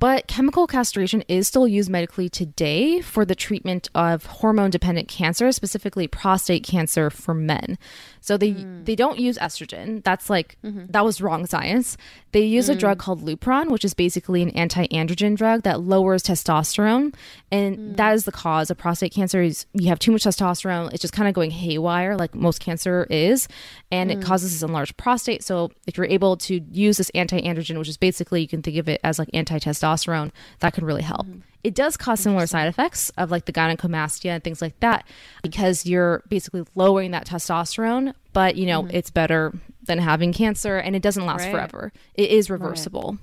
[0.00, 5.50] But chemical castration is still used medically today for the treatment of hormone dependent cancer,
[5.50, 7.78] specifically prostate cancer for men.
[8.20, 8.84] So they hmm.
[8.84, 10.04] they don't use estrogen.
[10.04, 10.86] That's like mm-hmm.
[10.90, 11.96] that was wrong science.
[12.30, 12.78] They use a hmm.
[12.78, 17.14] drug called Lupron, which is basically an anti-androgen drug that lowers testosterone,
[17.50, 17.92] and hmm.
[17.94, 19.42] that is the cause of prostate cancer.
[19.42, 23.06] Is you have too much testosterone, it's just kind of going haywire, like most cancer
[23.10, 23.48] is,
[23.90, 25.42] and it causes this enlarged prostate.
[25.42, 28.88] So if you're able to use this anti-androgen, which is basically you can think of
[28.88, 31.26] it as like anti-testosterone, that could really help.
[31.26, 31.40] Mm-hmm.
[31.64, 35.04] It does cause similar side effects of like the gynecomastia and things like that
[35.42, 38.96] because you're basically lowering that testosterone, but you know, mm-hmm.
[38.96, 41.50] it's better than having cancer and it doesn't last Right.
[41.50, 41.92] forever.
[42.14, 43.18] It is reversible.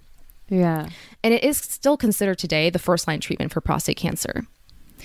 [0.49, 0.89] Yeah.
[1.23, 4.45] And it is still considered today the first line treatment for prostate cancer.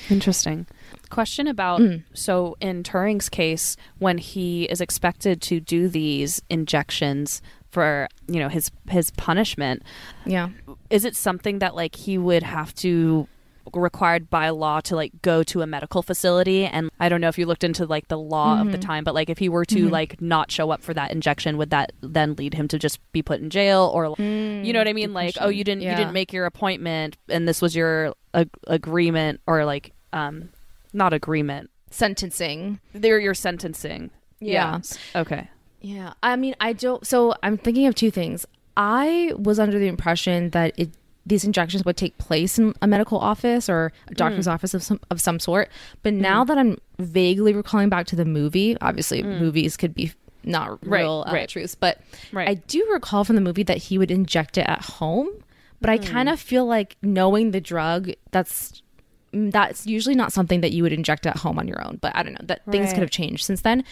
[0.08, 0.66] Interesting.
[1.11, 2.02] Question about mm.
[2.14, 8.48] so in Turing's case, when he is expected to do these injections for you know
[8.48, 9.82] his his punishment,
[10.26, 10.50] Yeah.
[10.90, 13.28] is it something that like he would have to
[13.72, 16.64] required by law to like go to a medical facility?
[16.64, 18.80] And i don't know if you looked into like the law of the mm-hmm.
[18.80, 19.92] time but like if he were to mm-hmm.
[19.92, 23.22] like not show up for that injection would that then lead him to just be
[23.22, 24.64] put in jail or hmm.
[24.64, 25.12] you know what i mean?
[25.12, 29.40] Like oh you didn't you didn't make your appointment and this was your ag- agreement
[29.46, 30.50] or like um
[30.92, 31.70] not agreement.
[31.92, 32.80] Sentencing.
[32.92, 34.10] they're your sentencing.
[34.40, 34.80] Yeah.
[35.14, 35.48] okay
[35.80, 36.12] Yeah.
[36.22, 37.06] I mean, I don't.
[37.06, 38.46] So I'm thinking of two things.
[38.76, 40.90] I was under the impression that it
[41.26, 45.00] these injections would take place in a medical office or a doctor's office of some
[45.10, 45.68] of some sort.
[46.02, 50.12] But now that I'm vaguely recalling back to the movie, obviously movies could be
[50.44, 51.48] not Right, real uh, right.
[51.48, 52.00] truths, but
[52.32, 52.48] Right.
[52.48, 55.28] I do recall from the movie that he would inject it at home.
[55.82, 58.82] But I kind of feel like knowing the drug, that's
[59.34, 61.98] mm, that's usually not something that you would inject at home on your own.
[62.00, 63.84] But I don't know that things could have changed since then.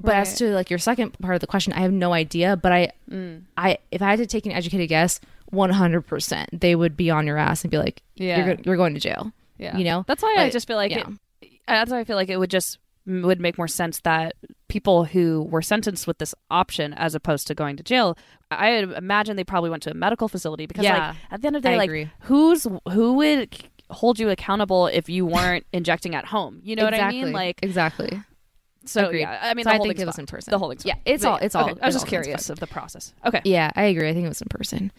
[0.00, 2.56] But as to like your second part of the question, I have no idea.
[2.56, 3.42] But I, mm.
[3.56, 5.20] I if I had to take an educated guess,
[5.50, 8.44] one hundred percent, they would be on your ass and be like, Yeah.
[8.44, 9.76] you're go- you're going to jail." Yeah.
[9.76, 10.04] You know?
[10.06, 11.04] That's why I just feel like yeah.
[11.42, 14.34] it, that's why I feel like it would just would make more sense that
[14.68, 18.16] people who were sentenced with this option as opposed to going to jail,
[18.50, 21.08] I imagine they probably went to a medical facility because Yeah.
[21.08, 22.10] like at the end of the day I like agree.
[22.20, 23.56] who's who would
[23.90, 26.60] hold you accountable if you weren't injecting at home?
[26.62, 27.32] You know what I mean?
[27.32, 28.20] Like exactly.
[28.86, 29.20] So Agreed.
[29.20, 30.50] yeah, I mean So the I think it was in person.
[30.50, 31.80] The whole thing's Yeah, it's But all- it's all- okay.
[31.82, 33.12] I was just curious of the process.
[33.24, 33.40] Okay.
[33.44, 34.08] Yeah, I agree.
[34.08, 34.90] I think it was in person.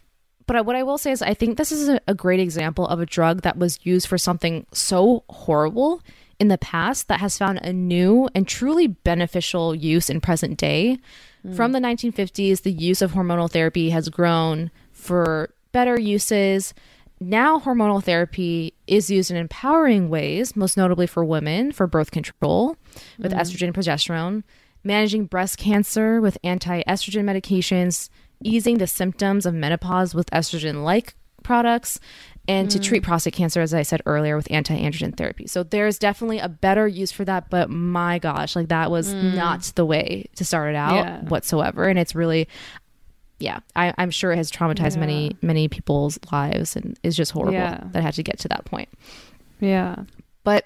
[0.47, 2.85] But I- what I will say is, I think this is a, a great example
[2.87, 6.01] of a drug that was used for something so horrible
[6.39, 10.97] in the past that has found a new and truly beneficial use in present day.
[11.43, 11.53] Hmm.
[11.53, 16.73] From the 1950s, the use of hormonal therapy has grown for better uses.
[17.19, 22.75] Now, hormonal therapy is used in empowering ways, most notably for women for birth control
[23.17, 23.39] with mm-hmm.
[23.39, 24.43] estrogen and progesterone,
[24.83, 28.09] managing breast cancer with anti estrogen medications,
[28.43, 31.99] easing the symptoms of menopause with estrogen like products,
[32.47, 33.05] and to treat mm.
[33.05, 35.47] prostate cancer, as I said earlier, with anti androgen therapy.
[35.47, 39.35] So there's definitely a better use for that, but my gosh, like that was mm.
[39.35, 41.21] not the way to start it out Yeah.
[41.25, 41.87] whatsoever.
[41.87, 42.47] And it's really,
[43.39, 47.53] yeah, I, I'm sure it has traumatized many, many people's lives and is just horrible
[47.53, 47.83] Yeah.
[47.91, 48.89] that it had to get to that point.
[49.59, 50.03] Yeah.
[50.43, 50.65] But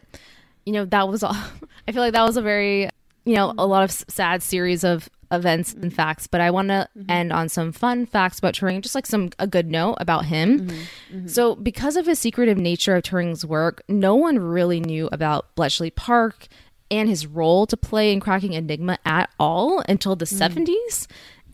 [0.66, 1.36] you know, that was all.
[1.88, 2.90] I feel like that was a very,
[3.26, 5.96] you know, a lot of sad series of events and mm-hmm.
[5.96, 6.28] facts.
[6.28, 7.10] But I want to mm-hmm.
[7.10, 10.68] end on some fun facts about Turing, just like some a good note about him.
[10.68, 11.28] Mm-hmm.
[11.28, 15.92] So, because of his secretive nature of Turing's work, no one really knew about Bletchley
[15.92, 16.48] Park
[16.92, 20.66] and his role to play in cracking Enigma at all until the mm.
[20.66, 21.08] 70s.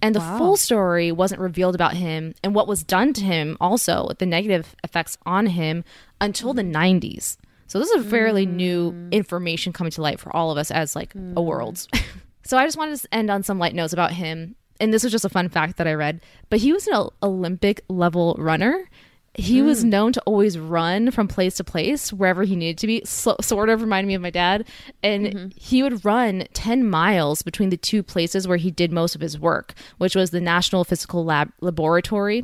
[0.03, 4.09] And the full story wasn't revealed about him and what was done to him, also
[4.17, 5.83] the negative effects on him,
[6.19, 7.37] until the 90s.
[7.71, 9.11] So this is a fairly new mm.
[9.13, 11.45] information coming to light for all of us as like a mm.
[11.45, 11.87] world.
[12.43, 14.57] so I just wanted to end on some light notes about him.
[14.81, 16.19] And this was just a fun fact that I read.
[16.49, 18.89] But he was an Olympic level runner.
[19.35, 19.87] He was mm.
[19.87, 23.03] known to always run from place to place wherever he needed to be.
[23.05, 24.67] So, sort of reminded me of my dad.
[25.01, 25.47] And mm-hmm.
[25.55, 29.39] he would run 10 miles between the two places where he did most of his
[29.39, 32.43] work, which was the National Physical Lab Laboratory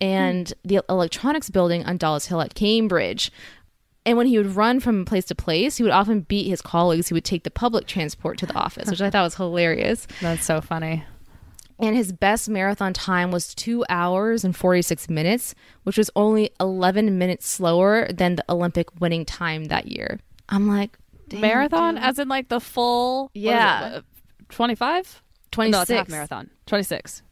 [0.00, 3.30] and the Electronics Building on Dollis Hill at Cambridge.
[4.06, 7.08] And when he would run from place to place, he would often beat his colleagues
[7.08, 10.06] who would take the public transport to the office, which I thought was hilarious.
[10.20, 11.04] That's so funny.
[11.78, 17.18] And his best marathon time was two hours and 46 minutes, which was only 11
[17.18, 20.20] minutes slower than the Olympic winning time that year.
[20.48, 20.96] I'm like,
[21.28, 22.04] damn, marathon dude.
[22.04, 24.00] as in like the full Yeah.
[24.50, 25.22] 25
[25.56, 27.22] no it's half marathon 26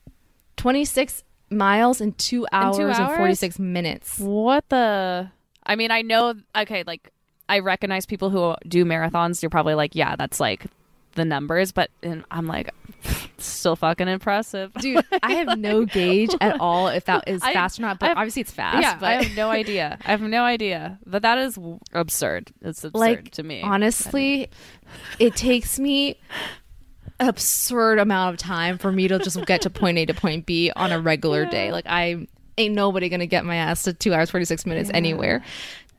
[0.57, 3.17] 26 miles in two hours, and hours?
[3.17, 4.19] 46 minutes.
[4.19, 5.29] what the
[5.65, 7.11] i mean i know okay like
[7.49, 10.67] i recognize people who do marathons you're probably like yeah that's like
[11.15, 12.71] the numbers but and i'm like
[13.39, 14.73] Still fucking impressive.
[14.75, 18.11] Dude, I have no gauge at all if that is I- fast or not, but
[18.11, 18.81] I've- obviously it's fast.
[18.81, 19.99] yeah, but I have no idea.
[20.07, 21.01] I have no idea.
[21.05, 21.59] But that is
[21.93, 22.53] absurd.
[22.61, 23.61] It's absurd like to me.
[23.63, 24.49] honestly,
[25.19, 26.21] it takes me
[27.19, 30.71] absurd amount of time for me to just get to point A to point B
[30.77, 31.73] on a regular day.
[31.73, 32.29] Like I
[32.59, 35.43] ain't nobody gonna get my ass to two hours forty six minutes anywhere.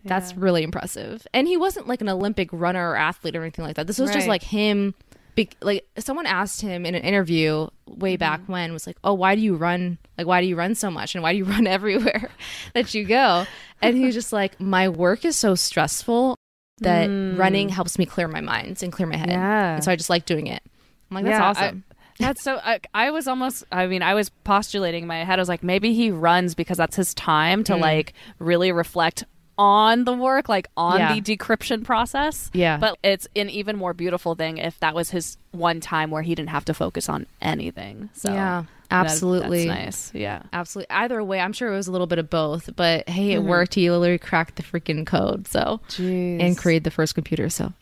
[0.06, 1.26] That's really impressive.
[1.34, 3.88] And he wasn't like an Olympic runner or athlete or anything like that.
[3.88, 4.93] This was just like him.
[5.36, 8.51] Be- like someone asked him in an interview way back Mm-hmm.
[8.51, 9.97] when was like, "Oh, why do you run?
[10.18, 11.16] Like, why do you run so much?
[11.16, 12.30] And why do you run everywhere
[12.74, 13.45] that you go?"
[13.82, 16.36] And he was just like, "My work is so stressful
[16.80, 19.30] that running helps me clear my mind and clear my head.
[19.30, 19.34] Mm.
[19.34, 19.76] Yeah.
[19.76, 20.62] And so I just like doing it.
[21.10, 21.84] I'm like, that's Yeah, awesome.
[22.20, 22.57] That's so.
[22.64, 23.64] I, I was almost.
[23.72, 25.39] I mean, I was postulating in my head.
[25.39, 29.24] I was like, maybe he runs because that's his time to like really reflect
[29.57, 31.14] on the work, like on Yeah.
[31.14, 32.49] the decryption process.
[32.53, 32.78] Yeah.
[32.78, 36.34] But it's an even more beautiful thing if that was his one time where he
[36.34, 38.09] didn't have to focus on anything.
[38.14, 39.68] So Yeah, that- absolutely.
[39.68, 40.11] that's nice.
[40.16, 40.41] Yeah.
[40.53, 40.89] Absolutely.
[40.89, 43.47] Either way, I'm sure it was a little bit of both, but hey, it Mm-hmm.
[43.47, 43.76] worked.
[43.76, 45.47] He literally cracked the freaking code.
[45.47, 46.41] So, Jeez.
[46.41, 47.47] and created the first computer.
[47.51, 47.74] So,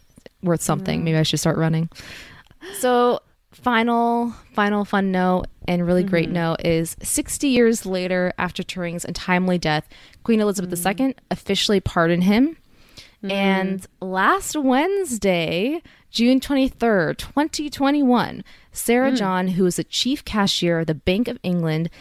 [0.44, 1.06] worth something.
[1.06, 1.88] Maybe I should start running.
[2.80, 3.22] So,
[3.52, 6.34] final, final fun note and really great Mm-hmm.
[6.34, 9.88] note is 60 years later after Turing's untimely death,
[10.24, 11.00] Queen Elizabeth Mm.
[11.10, 12.58] II officially pardoned him.
[13.24, 20.96] And last Wednesday, June 23rd, 2021, Sarah John, who is the chief cashier of the
[20.96, 21.92] Bank of England,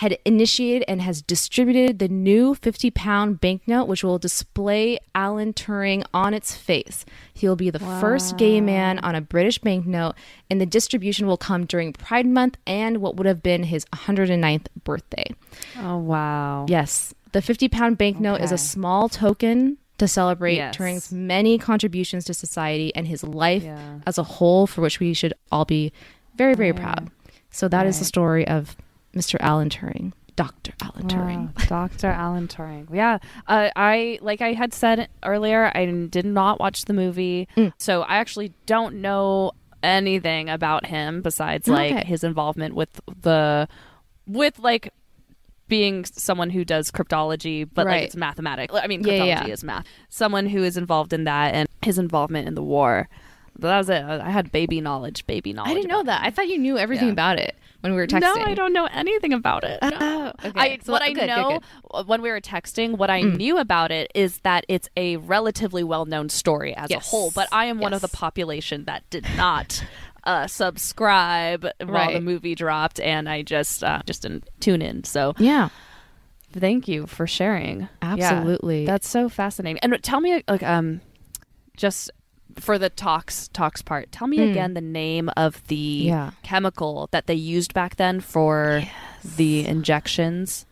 [0.00, 6.04] had initiated and has distributed the new 50 pound banknote, which will display Alan Turing
[6.12, 7.06] on its face.
[7.32, 10.14] He'll be the first gay man on a British banknote,
[10.50, 14.66] and the distribution will come during Pride Month and what would have been his 109th
[14.84, 15.34] birthday.
[15.78, 16.66] Oh wow.
[16.68, 20.76] Yes, the 50 pound banknote is a small token to celebrate Yes.
[20.76, 24.00] Turing's many contributions to society and his life Yeah.
[24.06, 25.90] as a whole, for which we should all be
[26.34, 27.10] very, very proud.
[27.50, 28.76] So that is the story of
[29.16, 29.36] Mr.
[29.40, 30.72] Alan Turing, Dr.
[30.82, 31.48] Alan Turing.
[31.70, 32.08] Wow, Dr.
[32.08, 32.86] Alan Turing.
[32.92, 33.18] Yeah.
[33.46, 37.48] Uh, I, like I had said earlier, I did not watch the movie.
[37.56, 37.72] Mm.
[37.78, 39.52] So I actually don't know
[39.82, 42.04] anything about him besides like Okay.
[42.04, 43.68] his involvement with the,
[44.26, 44.92] with like,
[45.68, 47.92] being someone who does cryptology, but Right.
[47.94, 48.78] like it's mathematical.
[48.78, 49.52] I mean, Yeah, cryptology yeah.
[49.54, 49.84] is math.
[50.08, 53.08] Someone who is involved in that and his involvement in the war.
[53.58, 54.04] But that was it.
[54.04, 55.72] I had baby knowledge, baby knowledge.
[55.72, 56.22] I didn't know that.
[56.22, 57.12] I thought you knew everything Yeah.
[57.14, 57.56] about it
[57.86, 58.20] when we were texting.
[58.22, 59.78] no, I don't know anything about it.
[59.82, 59.90] No.
[60.00, 60.60] Oh, okay.
[60.74, 61.62] I, So what I good, good, know good.
[61.92, 65.84] uh, when we were texting, what I knew about it is that it's a relatively
[65.84, 67.06] well-known story as Yes.
[67.06, 67.30] a whole.
[67.30, 69.84] But I am one of the population that did not
[70.24, 75.04] uh, subscribe while the movie dropped, and I just uh, just didn't tune in.
[75.04, 75.68] So Yeah.
[76.52, 77.80] thank you for sharing.
[77.80, 77.88] Yeah.
[78.02, 78.86] Absolutely.
[78.86, 79.78] that's so fascinating.
[79.82, 81.00] And tell me, like, um,
[81.76, 82.10] just
[82.56, 85.76] for the talks talks part, tell me again the name of the.
[85.76, 86.30] Yeah.
[86.42, 88.82] chemical that they used back then for
[89.36, 90.64] the injections.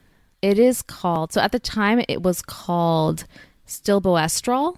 [0.43, 3.25] It is called, so at the time it was called
[3.67, 4.77] stilboestrol.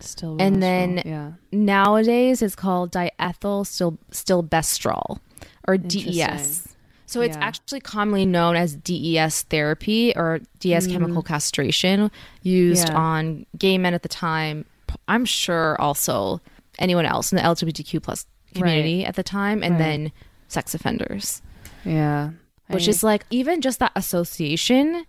[0.00, 5.18] Still, And then- yeah, Nowadays it's called diethyl stil, stilbestrol
[5.66, 6.68] or DES.
[7.06, 7.42] So it's Yeah.
[7.44, 12.10] actually commonly known as DES therapy or DS chemical castration
[12.42, 12.90] used Mm.
[12.90, 12.96] Yeah.
[12.98, 14.66] on gay men at the time.
[15.08, 16.40] I'm sure also
[16.78, 19.78] anyone else in the LGBTQ plus community at the time, and Right.
[19.78, 20.12] then
[20.48, 21.42] sex offenders.
[21.84, 22.30] yeah,
[22.68, 25.04] Which I- is like even just that association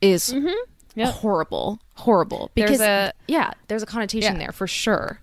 [0.00, 0.34] is
[0.94, 1.14] Yep.
[1.14, 2.50] horrible, horrible.
[2.54, 4.38] There's Because a- yeah, there's a connotation Yeah.
[4.46, 5.20] there for sure.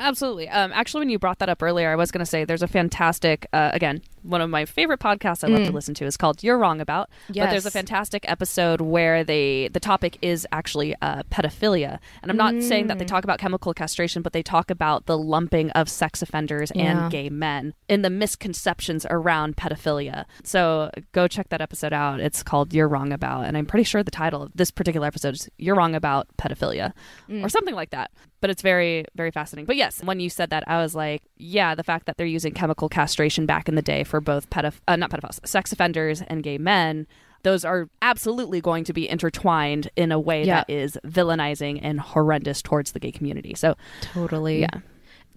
[0.00, 0.48] Absolutely.
[0.48, 2.68] Um, actually, when you brought that up earlier, I was going to say there's a
[2.68, 6.42] fantastic, uh, again, one of my favorite podcasts I love to listen to is called
[6.42, 7.74] "You're Wrong About." But there's a Mm.
[7.84, 12.88] Fantastic episode where they the topic is actually uh, pedophilia, and I'm not saying Mm.
[12.88, 16.72] that they talk about chemical castration, but they talk about the lumping of sex offenders
[16.74, 17.02] Yeah.
[17.04, 20.24] and gay men in the misconceptions around pedophilia.
[20.42, 22.20] So go check that episode out.
[22.20, 25.34] It's called "You're Wrong About," and I'm pretty sure the title of this particular episode
[25.34, 26.92] is "You're Wrong About Pedophilia"
[27.28, 27.44] Mm.
[27.44, 28.10] or something like that.
[28.40, 29.64] But it's very, very fascinating.
[29.66, 32.52] But yes, when you said that, I was like, yeah, the fact that they're using
[32.52, 36.42] chemical castration back in the day for both pedoph- uh, not pedophiles, sex offenders and
[36.42, 37.06] gay men,
[37.42, 40.64] those are absolutely going to be intertwined in a way Yeah.
[40.66, 43.54] that is villainizing and horrendous towards the gay community.
[43.54, 44.60] So, Totally.
[44.62, 44.80] yeah.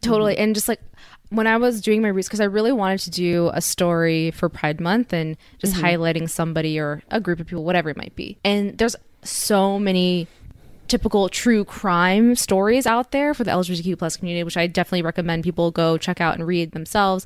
[0.01, 0.38] Totally.
[0.38, 0.80] And just like
[1.30, 4.47] when I was doing my research, because I really wanted to do a story for
[4.47, 8.38] Pride Month and just highlighting somebody or a group of people, whatever it might be.
[8.45, 10.28] And there's so many
[10.88, 15.43] typical true crime stories out there for the LGBTQ plus community, which I definitely recommend
[15.43, 17.25] people go check out and read themselves.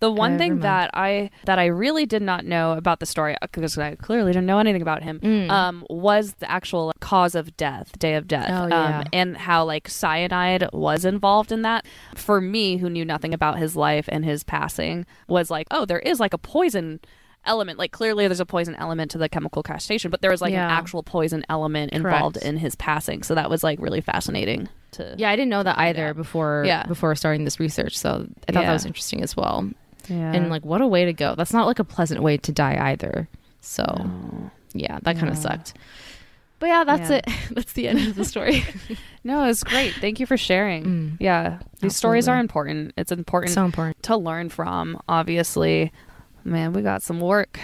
[0.00, 3.78] The one thing that I that I really did not know about the story because
[3.78, 5.50] I clearly didn't know anything about him Mm.
[5.50, 9.88] um, was the actual cause of death, day of death, Oh, um, and how like
[9.88, 11.86] cyanide was involved in that.
[12.14, 15.98] For me, who knew nothing about his life and his passing, was like, oh, there
[16.00, 17.00] is like a poison
[17.46, 17.78] element.
[17.78, 20.66] Like clearly, there's a poison element to the chemical castration, but there was like Yeah.
[20.66, 22.46] an actual poison element involved Correct.
[22.46, 23.22] in his passing.
[23.22, 24.68] So that was like really fascinating.
[24.92, 26.12] To Yeah, I didn't know that either Yeah.
[26.12, 26.84] before Yeah.
[26.86, 27.96] before starting this research.
[27.96, 28.68] So I thought Yeah.
[28.68, 29.70] that was interesting as well.
[30.08, 30.32] Yeah.
[30.32, 31.34] And like, what a way to go!
[31.34, 33.28] That's not like a pleasant way to die either.
[33.60, 33.84] So
[34.74, 35.74] yeah, that kind of sucked.
[36.58, 37.16] But yeah, that's Yeah.
[37.16, 37.26] it.
[37.50, 38.64] that's the end of the story.
[39.24, 39.92] No, it's great.
[39.94, 40.84] Thank you for sharing.
[40.84, 41.16] Mm.
[41.18, 42.92] Yeah, these stories are important.
[42.96, 44.00] It's important so important.
[44.04, 45.00] to learn from.
[45.08, 45.90] Obviously,
[46.44, 47.58] man, we got some work.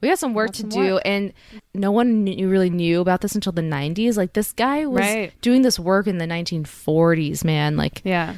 [0.00, 1.02] We got some work Got to some do, work.
[1.04, 1.32] and
[1.74, 4.16] no one knew, really knew about this until the '90s.
[4.16, 5.32] Like this guy was Right.
[5.40, 7.42] doing this work in the 1940s.
[7.44, 8.36] Man, like Yeah,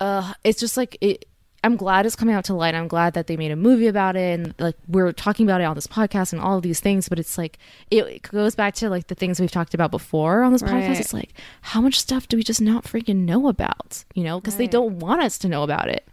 [0.00, 1.26] uh it's just like it
[1.64, 4.16] i'm glad it's coming out to light i'm glad that they made a movie about
[4.16, 7.08] it and like we're talking about it on this podcast and all of these things
[7.08, 7.58] but it's like
[7.90, 10.88] it, it goes back to like the things we've talked about before on this podcast
[10.88, 10.98] Right.
[11.00, 14.56] it's like how much stuff do we just not freaking know about you know because
[14.56, 16.06] they don't want us to know about it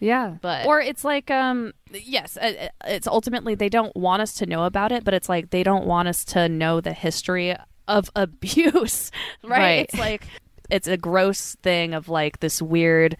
[0.00, 0.34] yeah.
[0.42, 4.64] But- or it's like, um, yes, uh, it's ultimately they don't want us to know
[4.64, 7.54] about it, but it's like they don't want us to know the history
[7.86, 9.12] of abuse,
[9.44, 9.48] right?
[9.58, 9.78] Right.
[9.88, 10.26] It's like
[10.70, 13.16] it's a gross thing of like this weird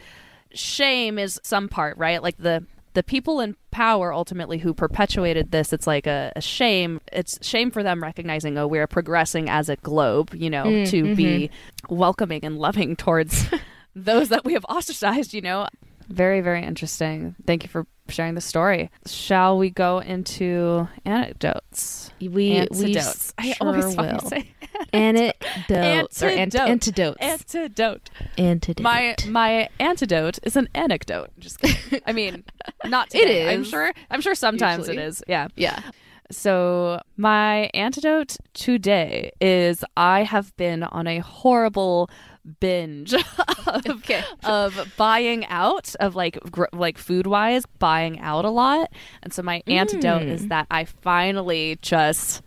[0.55, 2.23] shame is some part, right?
[2.23, 7.01] Like the the people in power ultimately who perpetuated this, it's like a, a shame.
[7.11, 11.15] It's shame for them recognizing, oh, we're progressing as a globe, you know, Mm, to
[11.17, 11.95] be mm-hmm.
[11.95, 13.47] welcoming and loving towards
[13.97, 15.69] those that we have ostracized, you know.
[16.09, 17.35] Very, very interesting.
[17.47, 18.91] Thank you for sharing the story.
[19.07, 22.11] Shall we go into anecdotes?
[22.21, 23.33] we we Antidotes.
[23.39, 24.21] I sure always will.
[24.21, 24.49] say
[24.93, 28.11] anecdotes or ant- antidotes antidote.
[28.39, 31.31] antidote My my antidote is an anecdote.
[31.39, 32.01] Just kidding.
[32.07, 32.45] I mean,
[32.85, 33.53] not It today.
[33.53, 33.93] I'm sure.
[34.11, 34.99] I'm sure sometimes Usually.
[35.05, 35.25] it is.
[35.29, 35.49] Yeah.
[35.57, 35.81] yeah
[36.31, 42.09] So my antidote today is I have been on a horrible
[42.61, 43.15] binge
[43.67, 44.25] of, Okay.
[44.45, 48.91] of buying out of like gr- like food wise buying out a lot
[49.23, 50.49] and so my antidote is mm.
[50.49, 52.43] that i finally just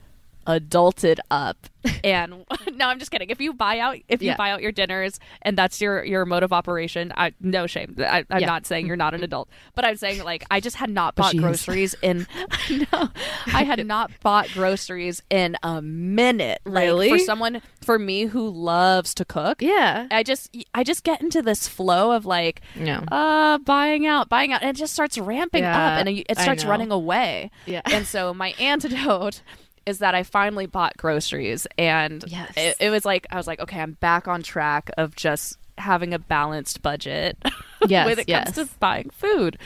[0.47, 1.57] adulted up
[2.03, 4.35] and no i'm just kidding if you buy out if you Yeah.
[4.37, 8.25] buy out your dinners and that's your your mode of operation i no shame I,
[8.29, 8.47] i'm Yeah.
[8.47, 11.33] not saying you're not an adult but i'm saying like i just had not bought
[11.35, 11.39] is.
[11.41, 12.25] groceries in
[12.91, 13.09] no
[13.53, 17.09] i had not bought groceries in a minute like Really?
[17.09, 21.41] for someone for me who loves to cook yeah I just I just get into
[21.41, 25.63] this flow of like no uh buying out buying out and it just starts ramping
[25.63, 27.81] Yeah, up and it starts running away Yeah.
[27.85, 29.41] and so my antidote
[29.85, 32.53] is that I finally bought groceries and Yes.
[32.57, 36.13] it, it was like I was like okay I'm back on track of just having
[36.13, 37.37] a balanced budget
[37.87, 38.53] Yes, when it yes.
[38.55, 39.57] comes to buying food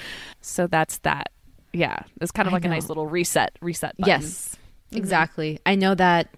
[0.42, 1.32] so that's that
[1.72, 4.10] yeah it's kind of I like a nice little reset reset button.
[4.10, 4.56] Yes,
[4.90, 4.98] mm-hmm.
[4.98, 5.60] exactly.
[5.66, 6.30] I know that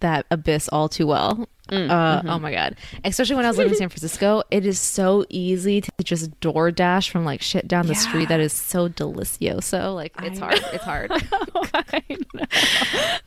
[0.00, 1.48] that abyss all too well.
[1.70, 2.76] Uh, Oh my god!
[3.04, 6.70] Especially when I was living in San Francisco, it is so easy to just door
[6.70, 9.94] dash from like shit down the street that is so delicioso.
[9.94, 10.60] Like it's I hard.
[10.72, 11.10] It's hard.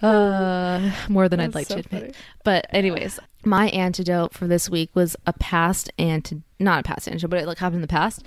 [0.02, 2.02] Uh, more than I'd like so to admit.
[2.02, 2.14] funny.
[2.44, 7.30] But anyways, my antidote for this week was a past anti not a past antidote,
[7.30, 8.24] but it like happened in the past.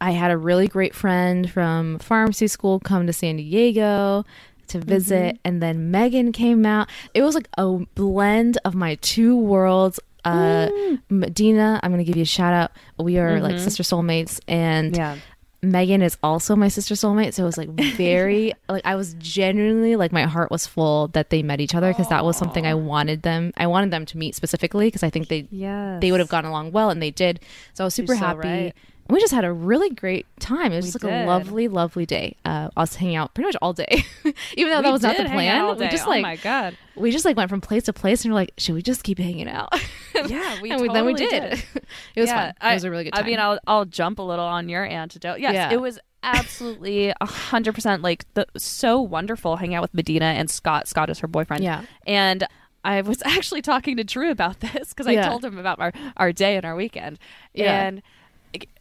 [0.00, 4.24] I had a really great friend from pharmacy school come to San Diego
[4.72, 5.40] to visit, mm-hmm.
[5.44, 6.88] and then Megan came out.
[7.14, 10.00] It was like a blend of my two worlds.
[10.24, 11.00] Uh, mm.
[11.08, 12.72] Medina, I'm gonna give you a shout out.
[12.98, 13.64] We are like mm-hmm.
[13.64, 15.16] sister soulmates, and yeah
[15.64, 19.94] Megan is also my sister soulmate, so it was like very like I was genuinely
[19.94, 22.74] like my heart was full that they met each other because that was something I
[22.74, 23.52] wanted them.
[23.56, 26.50] I wanted them to meet specifically because I think they yeah they would have gotten
[26.50, 27.38] along well, and they did.
[27.74, 28.48] So I was super You're so happy.
[28.48, 28.74] right.
[29.08, 30.72] We just had a really great time.
[30.72, 31.24] It was just like did.
[31.24, 32.36] a lovely, lovely day.
[32.44, 34.04] Uh, was hanging out pretty much all day,
[34.56, 35.88] even though that We was not the did hang out all plan.
[35.88, 38.32] We just oh like my god we just like went from place to place, and
[38.32, 39.68] we're like, should we just keep hanging out?
[40.26, 41.52] yeah we and we, then we totally did.
[42.14, 42.54] it was Yeah, fun.
[42.60, 43.24] I, it was a really good time.
[43.24, 45.40] I mean, I'll I'll jump a little on your antidote.
[45.40, 45.72] Yes, Yeah.
[45.72, 50.50] it was absolutely a hundred percent like the so wonderful hanging out with Medina and
[50.50, 50.86] Scott.
[50.88, 51.62] Scott is her boyfriend.
[51.64, 51.84] Yeah.
[52.06, 52.46] and
[52.84, 55.28] I was actually talking to Drew about this because I Yeah.
[55.28, 57.18] told him about our our day and our weekend,
[57.54, 57.86] Yeah.
[57.86, 58.02] and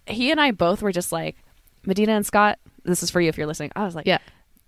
[0.08, 1.36] he and I both were just like
[1.86, 2.60] Medina and Scott.
[2.84, 3.72] This is for you if you're listening.
[3.76, 4.18] I was like, yeah.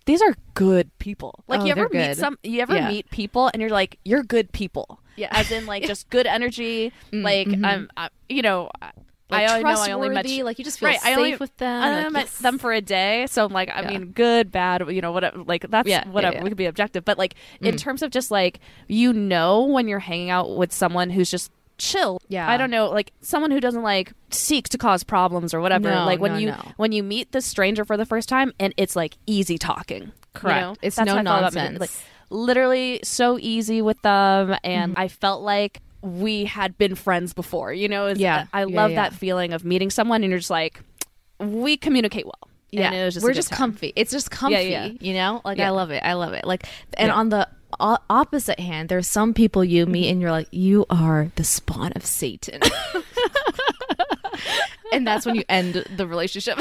[0.06, 1.44] these are good people.
[1.48, 2.18] Like Oh, you ever meet good.
[2.18, 2.90] some, you ever Yeah.
[2.90, 5.00] meet people and you're like, you're good people.
[5.16, 5.30] Yeah.
[5.32, 6.92] As in like just good energy.
[7.12, 7.66] Mm, like mhm.
[7.66, 8.92] I'm, I, you know, I-
[9.30, 11.00] Like I know I only met trustworthy, like you just feel right.
[11.02, 11.82] safe I only with them.
[11.84, 12.38] I only like, met yes.
[12.40, 13.90] them for a day, so I'm like, I Yeah.
[13.92, 15.42] mean, good, bad, you know, whatever.
[15.44, 16.36] Like that's Yeah, whatever.
[16.38, 16.44] yeah.
[16.44, 17.80] We could be objective, but like in Mm.
[17.80, 22.20] terms of just like you know when you're hanging out with someone who's just chill.
[22.28, 22.50] Yeah.
[22.50, 25.90] I don't know, like someone who doesn't like seek to cause problems or whatever.
[25.90, 26.72] No, like when no, you no.
[26.78, 30.04] when you meet this stranger for the first time and it's like easy talking.
[30.04, 30.62] you Correct.
[30.62, 30.76] know?
[30.82, 31.80] It's That's no how I felt about nonsense.
[31.80, 31.90] Like
[32.30, 35.02] literally so easy with them and Mm-hmm.
[35.02, 37.72] I felt like we had been friends before.
[37.74, 38.46] You know, It's- Yeah.
[38.54, 38.96] I Yeah, love yeah.
[39.04, 40.82] that feeling of meeting someone and you're just like
[41.40, 42.50] we communicate well.
[42.72, 43.58] Yeah, And it was just we're just time.
[43.58, 43.94] comfy.
[43.96, 44.86] It's just comfy, yeah.
[45.00, 45.42] you know.
[45.46, 45.60] Like.
[45.60, 46.02] I love it.
[46.04, 46.44] I love it.
[46.44, 46.66] Like,
[46.98, 47.48] and on the
[47.84, 51.92] o- opposite hand, there's some people you meet and you're like, you are the spawn
[51.96, 52.62] of Satan,
[54.94, 56.58] and that's when you end the relationship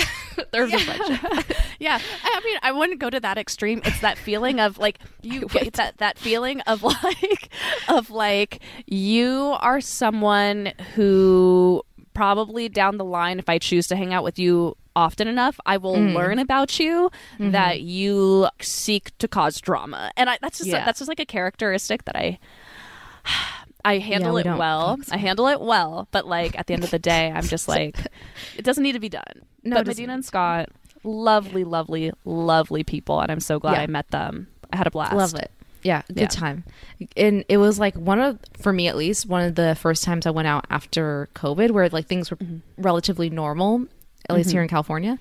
[0.52, 1.56] or the friendship.
[1.78, 3.82] Yeah, I I mean, I wouldn't go to that extreme.
[3.84, 7.50] It's that feeling of like you get that that feeling of like
[7.88, 11.82] of like you are someone who
[12.14, 15.76] probably down the line, if I choose to hang out with you often enough, I
[15.76, 16.14] will Mm.
[16.14, 17.50] learn about you Mm-hmm.
[17.52, 20.84] that you seek to cause drama, and I, that's just Yeah.
[20.84, 22.38] that's just like a characteristic that I.
[23.84, 24.96] I handle we it well.
[25.10, 27.96] I handle it well, but like at the end of the day, I'm just like,
[28.56, 29.42] it doesn't need to be done.
[29.64, 29.88] No, but.
[29.88, 30.68] Medina and Scott,
[31.02, 33.80] lovely, lovely, lovely people, and I'm so glad Yeah.
[33.82, 34.46] I met them.
[34.72, 35.14] I had a blast.
[35.16, 35.50] Love it.
[35.82, 36.26] Yeah, good Yeah.
[36.28, 36.62] time.
[37.16, 40.26] And it was like one of, for me at least, one of the first times
[40.26, 42.38] I went out after COVID where like things were
[42.78, 43.86] relatively normal,
[44.28, 44.64] at least here mm-hmm.
[44.64, 45.18] in California.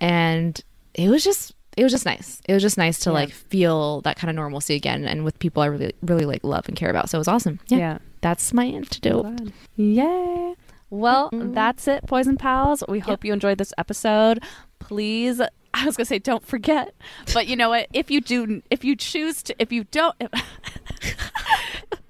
[0.00, 0.60] And
[0.94, 2.40] it was just, it was just nice.
[2.48, 3.14] It was just nice to Yeah.
[3.14, 6.68] like feel that kind of normalcy again and with people I really, really like love
[6.68, 7.08] and care about.
[7.08, 7.60] So it was awesome.
[7.68, 7.78] Yeah.
[7.78, 7.98] Yeah.
[8.20, 9.52] That's my antidote.
[9.76, 10.54] Yay.
[10.90, 12.84] Well, that's it, Poison Pals.
[12.86, 14.44] We hope you enjoyed this episode.
[14.78, 15.40] Please,
[15.74, 16.94] I was going to say don't forget,
[17.32, 17.88] but you know what?
[17.94, 20.14] If you do, if you choose to, if you don't,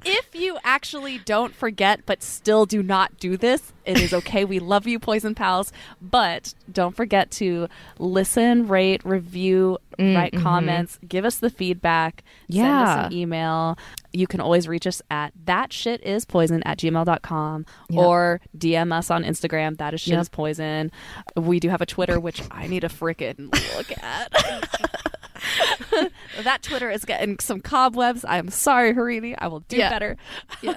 [0.05, 4.45] if you actually don't forget but still do not do this, it is okay.
[4.45, 7.69] we love you, Poison Pals, but don't forget to
[7.99, 13.07] listen, rate, review, write comments, give us the feedback, send us Yeah.
[13.07, 13.79] an email.
[14.13, 17.99] You can always reach us at that shit is poison at gmail.com Yep.
[18.05, 19.79] or DM us on Instagram.
[19.79, 20.21] That is shit Yep.
[20.23, 20.91] is poison.
[21.37, 24.33] We do have a Twitter, which I need to freaking look at.
[26.43, 28.25] that Twitter is getting some cobwebs.
[28.29, 29.35] I'm sorry, Harini.
[29.39, 29.91] I will do Yeah.
[29.91, 30.17] better.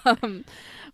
[0.06, 0.46] Um,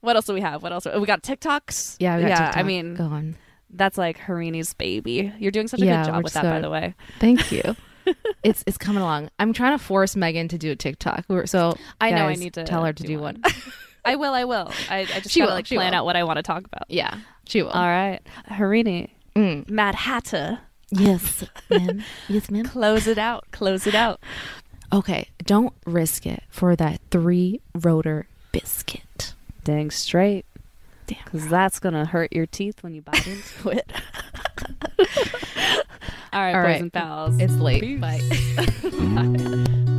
[0.01, 0.61] what else do we have?
[0.63, 0.85] What else?
[0.85, 1.97] We got TikToks.
[1.99, 2.17] Yeah.
[2.17, 2.51] We got yeah.
[2.55, 3.35] I mean, go on.
[3.69, 5.31] that's like Harini's baby.
[5.39, 6.93] You're doing such a Yeah, good job with that, by the way.
[7.19, 7.75] Thank you.
[8.43, 9.29] it's it's coming along.
[9.39, 11.25] I'm trying to force Megan to do a TikTok.
[11.45, 13.41] So I know I need to tell her to do do one.
[13.41, 13.53] one.
[14.05, 14.33] I will.
[14.33, 14.71] I will.
[14.89, 15.99] I, I just She gotta will, like she plan will.
[15.99, 16.85] out what I want to talk about.
[16.89, 17.69] yeah, she will.
[17.69, 19.69] All right, Harini, Mm.
[19.69, 22.03] Mad Hatter, Yes, ma'am.
[22.27, 22.65] Yes, ma'am.
[22.65, 23.45] close it out.
[23.51, 24.19] Close it out.
[24.91, 29.03] Okay, don't risk it for that three rotor biscuit.
[29.63, 30.45] Dang straight,
[31.07, 31.19] Damn.
[31.25, 33.91] because that's gonna hurt your teeth when you bite into it.
[36.33, 36.81] All right, All boys right.
[36.81, 37.37] and pals.
[37.39, 37.81] It's late.
[37.81, 37.99] Peace.
[37.99, 39.77] Bye.